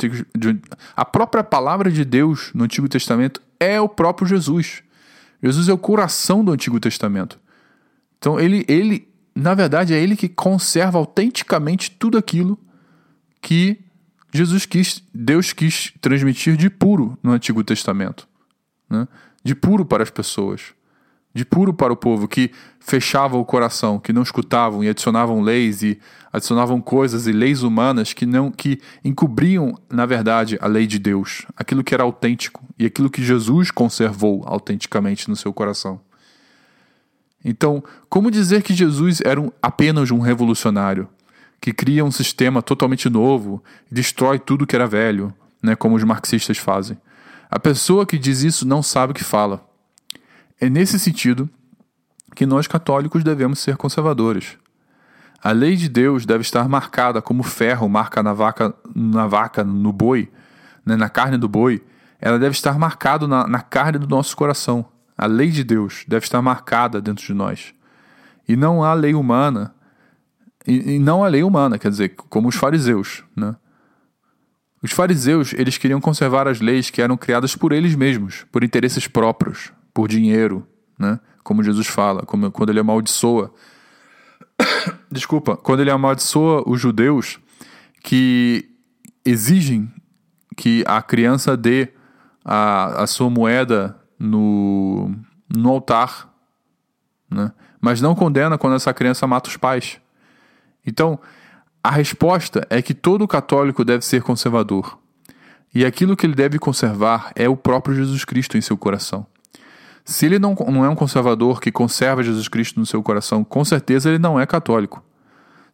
a 0.94 1.04
própria 1.04 1.42
palavra 1.42 1.90
de 1.90 2.04
Deus 2.04 2.50
no 2.54 2.64
Antigo 2.64 2.88
Testamento 2.88 3.40
é 3.58 3.80
o 3.80 3.88
próprio 3.88 4.28
Jesus. 4.28 4.82
Jesus 5.42 5.68
é 5.68 5.72
o 5.72 5.78
coração 5.78 6.44
do 6.44 6.52
Antigo 6.52 6.78
Testamento. 6.78 7.40
Então, 8.18 8.38
ele, 8.38 8.64
ele 8.68 9.08
na 9.34 9.54
verdade, 9.54 9.92
é 9.92 10.00
ele 10.00 10.16
que 10.16 10.28
conserva 10.28 10.98
autenticamente 10.98 11.90
tudo 11.90 12.16
aquilo 12.16 12.58
que 13.40 13.80
Jesus 14.32 14.64
quis, 14.64 15.02
Deus 15.12 15.52
quis 15.52 15.92
transmitir 16.00 16.56
de 16.56 16.70
puro 16.70 17.18
no 17.22 17.32
Antigo 17.32 17.64
Testamento. 17.64 18.28
Né? 18.88 19.08
De 19.44 19.54
puro 19.54 19.84
para 19.84 20.02
as 20.02 20.10
pessoas, 20.10 20.72
de 21.34 21.44
puro 21.44 21.74
para 21.74 21.92
o 21.92 21.96
povo 21.96 22.26
que 22.26 22.50
fechava 22.80 23.36
o 23.36 23.44
coração, 23.44 23.98
que 23.98 24.12
não 24.12 24.22
escutavam 24.22 24.82
e 24.82 24.88
adicionavam 24.88 25.42
leis 25.42 25.82
e 25.82 25.98
adicionavam 26.32 26.80
coisas 26.80 27.26
e 27.26 27.32
leis 27.32 27.62
humanas 27.62 28.12
que 28.12 28.24
não 28.24 28.50
que 28.50 28.80
encobriam, 29.04 29.78
na 29.90 30.06
verdade, 30.06 30.56
a 30.60 30.66
lei 30.66 30.86
de 30.86 30.98
Deus, 30.98 31.44
aquilo 31.56 31.84
que 31.84 31.92
era 31.92 32.04
autêntico 32.04 32.62
e 32.78 32.86
aquilo 32.86 33.10
que 33.10 33.22
Jesus 33.22 33.70
conservou 33.70 34.42
autenticamente 34.46 35.28
no 35.28 35.36
seu 35.36 35.52
coração. 35.52 36.00
Então, 37.44 37.84
como 38.08 38.30
dizer 38.30 38.62
que 38.62 38.72
Jesus 38.72 39.20
era 39.22 39.40
um, 39.40 39.50
apenas 39.60 40.10
um 40.10 40.20
revolucionário 40.20 41.08
que 41.60 41.72
cria 41.72 42.04
um 42.04 42.10
sistema 42.10 42.62
totalmente 42.62 43.10
novo 43.10 43.62
e 43.90 43.94
destrói 43.94 44.38
tudo 44.38 44.66
que 44.66 44.74
era 44.74 44.86
velho, 44.86 45.34
né, 45.62 45.74
como 45.74 45.96
os 45.96 46.04
marxistas 46.04 46.56
fazem? 46.56 46.96
A 47.54 47.60
pessoa 47.60 48.04
que 48.04 48.18
diz 48.18 48.42
isso 48.42 48.66
não 48.66 48.82
sabe 48.82 49.12
o 49.12 49.14
que 49.14 49.22
fala. 49.22 49.64
É 50.60 50.68
nesse 50.68 50.98
sentido 50.98 51.48
que 52.34 52.44
nós 52.44 52.66
católicos 52.66 53.22
devemos 53.22 53.60
ser 53.60 53.76
conservadores. 53.76 54.58
A 55.40 55.52
lei 55.52 55.76
de 55.76 55.88
Deus 55.88 56.26
deve 56.26 56.42
estar 56.42 56.68
marcada 56.68 57.22
como 57.22 57.44
ferro 57.44 57.88
marca 57.88 58.24
na 58.24 58.32
vaca, 58.32 58.74
na 58.92 59.28
vaca, 59.28 59.62
no 59.62 59.92
boi, 59.92 60.28
né, 60.84 60.96
na 60.96 61.08
carne 61.08 61.38
do 61.38 61.48
boi. 61.48 61.80
Ela 62.20 62.40
deve 62.40 62.56
estar 62.56 62.76
marcada 62.76 63.28
na, 63.28 63.46
na 63.46 63.60
carne 63.60 64.00
do 64.00 64.08
nosso 64.08 64.36
coração. 64.36 64.84
A 65.16 65.26
lei 65.26 65.48
de 65.48 65.62
Deus 65.62 66.04
deve 66.08 66.24
estar 66.24 66.42
marcada 66.42 67.00
dentro 67.00 67.24
de 67.24 67.34
nós. 67.34 67.72
E 68.48 68.56
não 68.56 68.82
há 68.82 68.92
lei 68.94 69.14
humana, 69.14 69.72
e, 70.66 70.96
e 70.96 70.98
não 70.98 71.22
a 71.22 71.28
lei 71.28 71.44
humana, 71.44 71.78
quer 71.78 71.88
dizer, 71.88 72.16
como 72.16 72.48
os 72.48 72.56
fariseus, 72.56 73.22
né? 73.36 73.54
Os 74.84 74.92
fariseus, 74.92 75.54
eles 75.54 75.78
queriam 75.78 75.98
conservar 75.98 76.46
as 76.46 76.60
leis 76.60 76.90
que 76.90 77.00
eram 77.00 77.16
criadas 77.16 77.56
por 77.56 77.72
eles 77.72 77.96
mesmos, 77.96 78.44
por 78.52 78.62
interesses 78.62 79.08
próprios, 79.08 79.72
por 79.94 80.06
dinheiro, 80.06 80.66
né? 80.98 81.18
Como 81.42 81.62
Jesus 81.62 81.86
fala, 81.86 82.22
como 82.22 82.50
quando 82.52 82.68
ele 82.68 82.80
amaldiçoa 82.80 83.50
desculpa, 85.10 85.56
quando 85.56 85.80
ele 85.80 85.90
amaldiçoa 85.90 86.62
os 86.66 86.80
judeus 86.80 87.38
que 88.02 88.68
exigem 89.24 89.90
que 90.54 90.84
a 90.86 91.00
criança 91.02 91.56
dê 91.56 91.88
a, 92.44 93.04
a 93.04 93.06
sua 93.06 93.30
moeda 93.30 93.98
no, 94.18 95.10
no 95.48 95.70
altar, 95.70 96.30
né? 97.30 97.52
mas 97.80 98.02
não 98.02 98.14
condena 98.14 98.58
quando 98.58 98.76
essa 98.76 98.92
criança 98.92 99.26
mata 99.26 99.48
os 99.48 99.56
pais. 99.56 99.98
Então, 100.86 101.18
a 101.84 101.90
resposta 101.90 102.66
é 102.70 102.80
que 102.80 102.94
todo 102.94 103.28
católico 103.28 103.84
deve 103.84 104.02
ser 104.06 104.22
conservador. 104.22 104.98
E 105.74 105.84
aquilo 105.84 106.16
que 106.16 106.24
ele 106.24 106.34
deve 106.34 106.58
conservar 106.58 107.30
é 107.36 107.46
o 107.46 107.58
próprio 107.58 107.94
Jesus 107.94 108.24
Cristo 108.24 108.56
em 108.56 108.62
seu 108.62 108.74
coração. 108.74 109.26
Se 110.02 110.24
ele 110.24 110.38
não, 110.38 110.54
não 110.54 110.82
é 110.82 110.88
um 110.88 110.94
conservador 110.94 111.60
que 111.60 111.70
conserva 111.70 112.22
Jesus 112.22 112.48
Cristo 112.48 112.80
no 112.80 112.86
seu 112.86 113.02
coração, 113.02 113.44
com 113.44 113.62
certeza 113.66 114.08
ele 114.08 114.18
não 114.18 114.40
é 114.40 114.46
católico. 114.46 115.04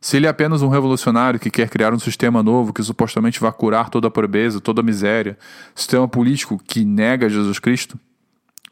Se 0.00 0.16
ele 0.16 0.26
é 0.26 0.28
apenas 0.28 0.62
um 0.62 0.68
revolucionário 0.68 1.38
que 1.38 1.48
quer 1.48 1.68
criar 1.68 1.94
um 1.94 1.98
sistema 2.00 2.42
novo 2.42 2.72
que 2.72 2.82
supostamente 2.82 3.38
vai 3.38 3.52
curar 3.52 3.88
toda 3.88 4.08
a 4.08 4.10
pobreza, 4.10 4.60
toda 4.60 4.80
a 4.80 4.84
miséria, 4.84 5.38
sistema 5.76 6.08
político 6.08 6.58
que 6.58 6.84
nega 6.84 7.28
Jesus 7.28 7.60
Cristo, 7.60 7.96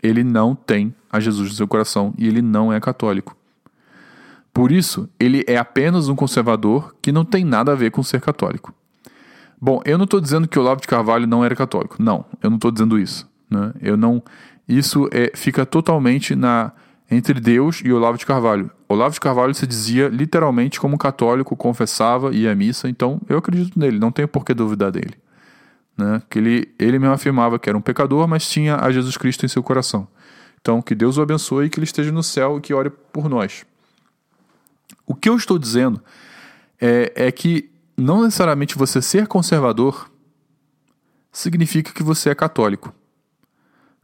ele 0.02 0.24
não 0.24 0.56
tem 0.56 0.92
a 1.08 1.20
Jesus 1.20 1.50
no 1.50 1.54
seu 1.54 1.68
coração 1.68 2.12
e 2.18 2.26
ele 2.26 2.42
não 2.42 2.72
é 2.72 2.80
católico. 2.80 3.36
Por 4.58 4.72
isso, 4.72 5.08
ele 5.20 5.44
é 5.46 5.56
apenas 5.56 6.08
um 6.08 6.16
conservador 6.16 6.92
que 7.00 7.12
não 7.12 7.24
tem 7.24 7.44
nada 7.44 7.70
a 7.70 7.74
ver 7.76 7.92
com 7.92 8.02
ser 8.02 8.20
católico. 8.20 8.74
Bom, 9.60 9.80
eu 9.84 9.96
não 9.96 10.02
estou 10.02 10.20
dizendo 10.20 10.48
que 10.48 10.58
Olavo 10.58 10.80
de 10.80 10.88
Carvalho 10.88 11.28
não 11.28 11.44
era 11.44 11.54
católico. 11.54 11.94
Não, 12.02 12.24
eu 12.42 12.50
não 12.50 12.56
estou 12.56 12.72
dizendo 12.72 12.98
isso. 12.98 13.30
Né? 13.48 13.72
Eu 13.80 13.96
não. 13.96 14.20
Isso 14.68 15.08
é, 15.12 15.30
fica 15.32 15.64
totalmente 15.64 16.34
na 16.34 16.72
entre 17.08 17.38
Deus 17.38 17.80
e 17.84 17.92
Olavo 17.92 18.18
de 18.18 18.26
Carvalho. 18.26 18.68
Olavo 18.88 19.14
de 19.14 19.20
Carvalho 19.20 19.54
se 19.54 19.64
dizia 19.64 20.08
literalmente 20.08 20.80
como 20.80 20.98
católico, 20.98 21.54
confessava, 21.54 22.34
ia 22.34 22.50
à 22.50 22.54
missa, 22.56 22.88
então 22.88 23.20
eu 23.28 23.38
acredito 23.38 23.78
nele, 23.78 24.00
não 24.00 24.10
tenho 24.10 24.26
por 24.26 24.44
que 24.44 24.52
duvidar 24.52 24.90
dele. 24.90 25.14
Né? 25.96 26.20
Que 26.28 26.40
ele, 26.40 26.74
ele 26.80 26.98
mesmo 26.98 27.14
afirmava 27.14 27.60
que 27.60 27.68
era 27.68 27.78
um 27.78 27.80
pecador, 27.80 28.26
mas 28.26 28.50
tinha 28.50 28.74
a 28.74 28.90
Jesus 28.90 29.16
Cristo 29.16 29.46
em 29.46 29.48
seu 29.48 29.62
coração. 29.62 30.08
Então, 30.60 30.82
que 30.82 30.96
Deus 30.96 31.16
o 31.16 31.22
abençoe 31.22 31.66
e 31.66 31.70
que 31.70 31.78
ele 31.78 31.84
esteja 31.84 32.10
no 32.10 32.24
céu 32.24 32.58
e 32.58 32.60
que 32.60 32.74
ore 32.74 32.90
por 32.90 33.28
nós. 33.28 33.64
O 35.08 35.14
que 35.14 35.30
eu 35.30 35.36
estou 35.36 35.58
dizendo 35.58 36.02
é, 36.78 37.10
é 37.16 37.32
que 37.32 37.70
não 37.96 38.22
necessariamente 38.22 38.76
você 38.76 39.00
ser 39.00 39.26
conservador 39.26 40.10
significa 41.32 41.92
que 41.92 42.02
você 42.02 42.28
é 42.28 42.34
católico. 42.34 42.92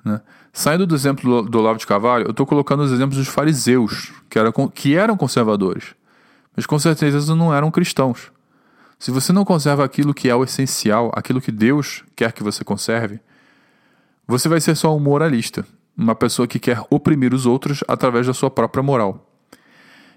Né? 0.02 0.22
Saindo 0.50 0.86
do 0.86 0.94
exemplo 0.94 1.42
do, 1.42 1.50
do 1.50 1.58
Olavo 1.58 1.78
de 1.78 1.86
Carvalho, 1.86 2.24
eu 2.24 2.30
estou 2.30 2.46
colocando 2.46 2.82
os 2.82 2.90
exemplos 2.90 3.18
dos 3.18 3.28
fariseus, 3.28 4.14
que, 4.30 4.38
era, 4.38 4.50
que 4.72 4.96
eram 4.96 5.14
conservadores, 5.14 5.94
mas 6.56 6.64
com 6.64 6.78
certeza 6.78 7.36
não 7.36 7.52
eram 7.54 7.70
cristãos. 7.70 8.32
Se 8.98 9.10
você 9.10 9.30
não 9.30 9.44
conserva 9.44 9.84
aquilo 9.84 10.14
que 10.14 10.30
é 10.30 10.34
o 10.34 10.42
essencial, 10.42 11.12
aquilo 11.14 11.40
que 11.40 11.52
Deus 11.52 12.02
quer 12.16 12.32
que 12.32 12.42
você 12.42 12.64
conserve, 12.64 13.20
você 14.26 14.48
vai 14.48 14.58
ser 14.58 14.74
só 14.74 14.96
um 14.96 15.00
moralista, 15.00 15.66
uma 15.94 16.14
pessoa 16.14 16.48
que 16.48 16.58
quer 16.58 16.82
oprimir 16.88 17.34
os 17.34 17.44
outros 17.44 17.84
através 17.86 18.26
da 18.26 18.32
sua 18.32 18.50
própria 18.50 18.82
moral. 18.82 19.33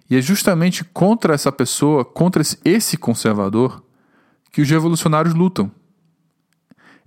E 0.10 0.16
é 0.16 0.22
justamente 0.22 0.84
contra 0.84 1.34
essa 1.34 1.52
pessoa, 1.52 2.06
contra 2.06 2.42
esse 2.64 2.98
conservador, 2.98 3.84
que 4.52 4.62
os 4.62 4.70
revolucionários 4.70 5.34
lutam. 5.34 5.72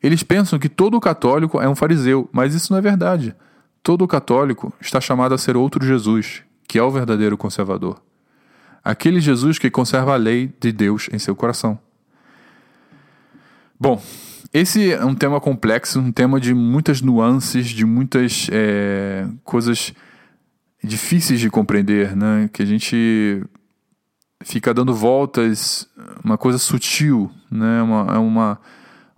Eles 0.03 0.23
pensam 0.23 0.59
que 0.59 0.69
todo 0.69 1.01
católico 1.01 1.61
é 1.61 1.69
um 1.69 1.75
fariseu, 1.75 2.29
mas 2.33 2.55
isso 2.55 2.73
não 2.73 2.79
é 2.79 2.83
verdade. 2.83 3.35
Todo 3.83 4.07
católico 4.07 4.73
está 4.81 5.01
chamado 5.01 5.35
a 5.35 5.39
ser 5.39 5.57
outro 5.57 5.85
Jesus, 5.85 6.43
que 6.69 6.79
é 6.79 6.83
o 6.83 6.91
verdadeiro 6.91 7.37
conservador. 7.37 8.01
Aquele 8.85 9.21
Jesus 9.21 9.59
que 9.59 9.71
conserva 9.71 10.15
a 10.15 10.17
lei 10.17 10.53
de 10.61 10.73
Deus 10.73 11.09
em 11.13 11.19
seu 11.19 11.35
coração. 11.35 11.79
Bom, 13.79 14.03
esse 14.53 14.93
é 14.93 15.05
um 15.05 15.15
tema 15.15 15.41
complexo, 15.41 16.01
um 16.01 16.13
tema 16.13 16.41
de 16.41 16.53
muitas 16.55 17.01
nuances, 17.01 17.69
de 17.69 17.85
muitas 17.85 18.49
é, 18.51 19.27
coisas 19.45 19.95
difíceis 20.83 21.41
de 21.41 21.51
compreender, 21.51 22.17
né? 22.17 22.49
Que 22.53 22.63
a 22.63 22.67
gente 22.67 23.43
fica 24.43 24.73
dando 24.73 24.95
voltas, 24.95 25.89
uma 26.25 26.39
coisa 26.39 26.59
sutil, 26.59 27.31
né? 27.51 27.83
Uma, 27.83 28.15
é 28.15 28.19
uma 28.19 28.61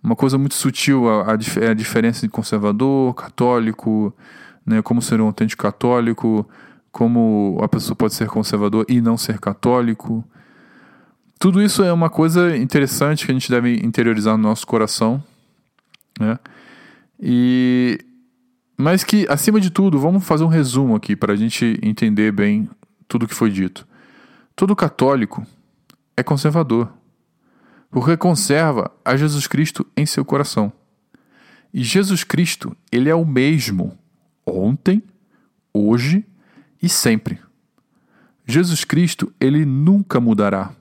uma 0.03 0.17
coisa 0.17 0.37
muito 0.37 0.55
sutil 0.55 1.09
a, 1.09 1.33
a, 1.33 1.71
a 1.71 1.75
diferença 1.75 2.27
de 2.27 2.29
conservador, 2.29 3.15
católico, 3.15 4.15
né, 4.67 4.83
como 4.83 5.01
ser 5.01 5.21
um 5.21 5.27
autêntico 5.27 5.63
católico, 5.63 6.49
como 6.91 7.59
a 7.63 7.69
pessoa 7.69 7.95
pode 7.95 8.15
ser 8.15 8.27
conservador 8.29 8.85
e 8.89 9.01
não 9.01 9.17
ser 9.17 9.39
católico. 9.39 10.25
Tudo 11.39 11.63
isso 11.63 11.83
é 11.83 11.93
uma 11.93 12.11
coisa 12.11 12.57
interessante 12.57 13.25
que 13.25 13.31
a 13.31 13.35
gente 13.35 13.51
deve 13.51 13.77
interiorizar 13.77 14.37
no 14.37 14.43
nosso 14.43 14.67
coração, 14.67 15.23
né? 16.19 16.39
E 17.21 17.99
mas 18.83 19.05
que 19.05 19.27
acima 19.31 19.61
de 19.61 19.71
tudo, 19.71 19.97
vamos 19.99 20.25
fazer 20.25 20.43
um 20.43 20.49
resumo 20.49 20.97
aqui 20.97 21.15
para 21.15 21.33
a 21.33 21.37
gente 21.37 21.79
entender 21.81 22.33
bem 22.33 22.69
tudo 23.07 23.29
que 23.29 23.35
foi 23.35 23.49
dito. 23.49 23.87
Todo 24.57 24.75
católico 24.75 25.47
é 26.17 26.23
conservador 26.23 26.93
porque 27.93 28.17
conserva 28.17 28.91
a 29.05 29.17
Jesus 29.17 29.47
Cristo 29.47 29.87
em 29.97 30.05
seu 30.05 30.25
coração. 30.25 30.73
E 31.73 31.85
Jesus 31.85 32.25
Cristo, 32.25 32.77
ele 32.91 33.09
é 33.09 33.15
o 33.15 33.25
mesmo 33.25 33.97
ontem, 34.45 35.01
hoje 35.73 36.25
e 36.83 36.89
sempre. 36.89 37.39
Jesus 38.45 38.85
Cristo, 38.85 39.33
ele 39.39 39.65
nunca 39.65 40.19
mudará. 40.19 40.75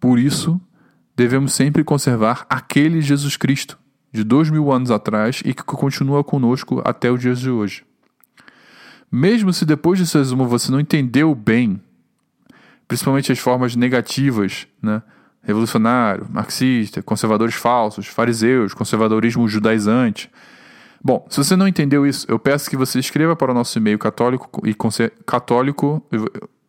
Por 0.00 0.18
isso, 0.18 0.58
devemos 1.14 1.52
sempre 1.52 1.84
conservar 1.84 2.46
aquele 2.48 3.02
Jesus 3.02 3.36
Cristo 3.36 3.78
de 4.12 4.24
dois 4.24 4.50
mil 4.50 4.72
anos 4.72 4.90
atrás 4.90 5.42
e 5.44 5.52
que 5.52 5.62
continua 5.62 6.24
conosco 6.24 6.82
até 6.84 7.10
os 7.10 7.20
dias 7.20 7.38
de 7.40 7.50
hoje. 7.50 7.84
Mesmo 9.10 9.52
se 9.52 9.64
depois 9.64 9.98
desse 9.98 10.16
resumo 10.18 10.46
você 10.46 10.70
não 10.70 10.80
entendeu 10.80 11.34
bem, 11.34 11.80
principalmente 12.86 13.32
as 13.32 13.38
formas 13.38 13.74
negativas, 13.74 14.66
né? 14.82 15.02
revolucionário, 15.42 16.26
marxista, 16.30 17.02
conservadores 17.02 17.54
falsos, 17.54 18.06
fariseus, 18.06 18.74
conservadorismo 18.74 19.48
judaizante. 19.48 20.30
Bom, 21.02 21.26
se 21.30 21.38
você 21.38 21.56
não 21.56 21.66
entendeu 21.68 22.06
isso, 22.06 22.26
eu 22.28 22.38
peço 22.38 22.68
que 22.68 22.76
você 22.76 22.98
escreva 22.98 23.34
para 23.34 23.50
o 23.50 23.54
nosso 23.54 23.78
e-mail 23.78 23.98
católico 23.98 24.66
e 24.66 24.74
católico, 25.24 26.04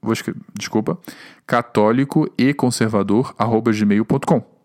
vou 0.02 0.13
desculpa, 0.54 0.97
católico 1.45 2.32
e 2.38 2.54
conservador 2.54 3.34
gmail.com. 3.73 4.59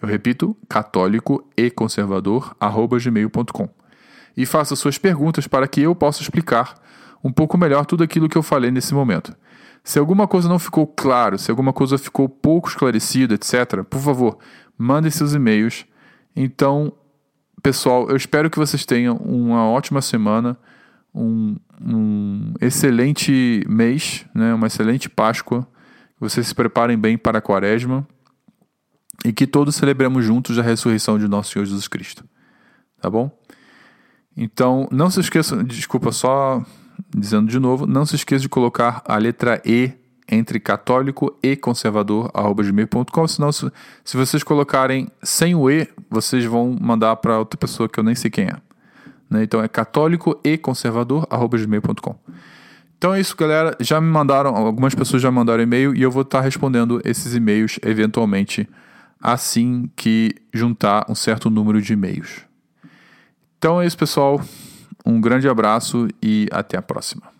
Eu 0.00 0.08
repito, 0.08 0.56
católico 0.68 1.46
e 1.56 1.70
conservador 1.70 2.56
gmail.com. 3.02 3.68
E 4.36 4.46
faça 4.46 4.74
suas 4.74 4.96
perguntas 4.96 5.46
para 5.46 5.68
que 5.68 5.82
eu 5.82 5.94
possa 5.94 6.22
explicar 6.22 6.74
um 7.22 7.30
pouco 7.30 7.58
melhor 7.58 7.84
tudo 7.84 8.02
aquilo 8.02 8.28
que 8.28 8.38
eu 8.38 8.42
falei 8.42 8.70
nesse 8.70 8.94
momento. 8.94 9.36
Se 9.84 9.98
alguma 9.98 10.26
coisa 10.26 10.48
não 10.48 10.58
ficou 10.58 10.86
claro, 10.86 11.38
se 11.38 11.50
alguma 11.50 11.72
coisa 11.72 11.98
ficou 11.98 12.28
pouco 12.28 12.68
esclarecida, 12.68 13.34
etc., 13.34 13.82
por 13.88 14.00
favor, 14.00 14.38
mandem 14.76 15.10
seus 15.10 15.34
e-mails. 15.34 15.84
Então, 16.34 16.92
pessoal, 17.62 18.08
eu 18.08 18.16
espero 18.16 18.48
que 18.48 18.58
vocês 18.58 18.86
tenham 18.86 19.16
uma 19.16 19.68
ótima 19.68 20.00
semana, 20.00 20.56
um, 21.14 21.56
um 21.80 22.54
excelente 22.60 23.62
mês, 23.68 24.24
né, 24.34 24.54
uma 24.54 24.66
excelente 24.66 25.10
Páscoa, 25.10 25.62
que 26.14 26.20
vocês 26.20 26.46
se 26.46 26.54
preparem 26.54 26.96
bem 26.96 27.18
para 27.18 27.38
a 27.38 27.42
quaresma 27.42 28.06
e 29.24 29.32
que 29.32 29.46
todos 29.46 29.76
celebremos 29.76 30.24
juntos 30.24 30.58
a 30.58 30.62
ressurreição 30.62 31.18
de 31.18 31.28
nosso 31.28 31.52
Senhor 31.52 31.64
Jesus 31.64 31.88
Cristo. 31.88 32.24
Tá 33.00 33.08
bom? 33.08 33.30
Então, 34.36 34.88
não 34.90 35.10
se 35.10 35.20
esqueçam, 35.20 35.62
desculpa, 35.64 36.12
só 36.12 36.64
dizendo 37.16 37.48
de 37.48 37.58
novo, 37.58 37.86
não 37.86 38.04
se 38.06 38.14
esqueça 38.14 38.42
de 38.42 38.48
colocar 38.48 39.02
a 39.04 39.16
letra 39.16 39.60
E 39.64 39.92
entre 40.30 40.60
católico 40.60 41.36
e 41.42 41.56
conservador, 41.56 42.30
gmail.com, 42.56 43.26
senão 43.26 43.50
se, 43.50 43.70
se 44.04 44.16
vocês 44.16 44.44
colocarem 44.44 45.08
sem 45.22 45.56
o 45.56 45.68
E, 45.68 45.88
vocês 46.08 46.44
vão 46.44 46.76
mandar 46.80 47.16
para 47.16 47.38
outra 47.38 47.58
pessoa 47.58 47.88
que 47.88 47.98
eu 47.98 48.04
nem 48.04 48.14
sei 48.14 48.30
quem 48.30 48.44
é. 48.44 48.56
Né? 49.28 49.42
Então 49.42 49.62
é 49.62 49.66
católico 49.66 50.38
e 50.44 50.56
conservador, 50.56 51.26
gmail.com. 51.26 52.14
Então 52.96 53.14
é 53.14 53.20
isso, 53.20 53.36
galera. 53.36 53.76
Já 53.80 54.00
me 54.00 54.08
mandaram, 54.08 54.54
algumas 54.54 54.94
pessoas 54.94 55.22
já 55.22 55.30
mandaram 55.30 55.62
e-mail 55.62 55.94
e 55.96 56.02
eu 56.02 56.10
vou 56.10 56.22
estar 56.22 56.42
respondendo 56.42 57.00
esses 57.04 57.34
e-mails 57.34 57.78
eventualmente 57.82 58.68
assim 59.20 59.90
que 59.94 60.34
juntar 60.52 61.06
um 61.08 61.14
certo 61.14 61.50
número 61.50 61.80
de 61.80 61.92
e-mails. 61.92 62.46
Então 63.58 63.80
é 63.80 63.86
isso, 63.86 63.98
pessoal. 63.98 64.40
Um 65.04 65.20
grande 65.20 65.48
abraço 65.48 66.08
e 66.22 66.48
até 66.50 66.76
a 66.78 66.82
próxima. 66.82 67.39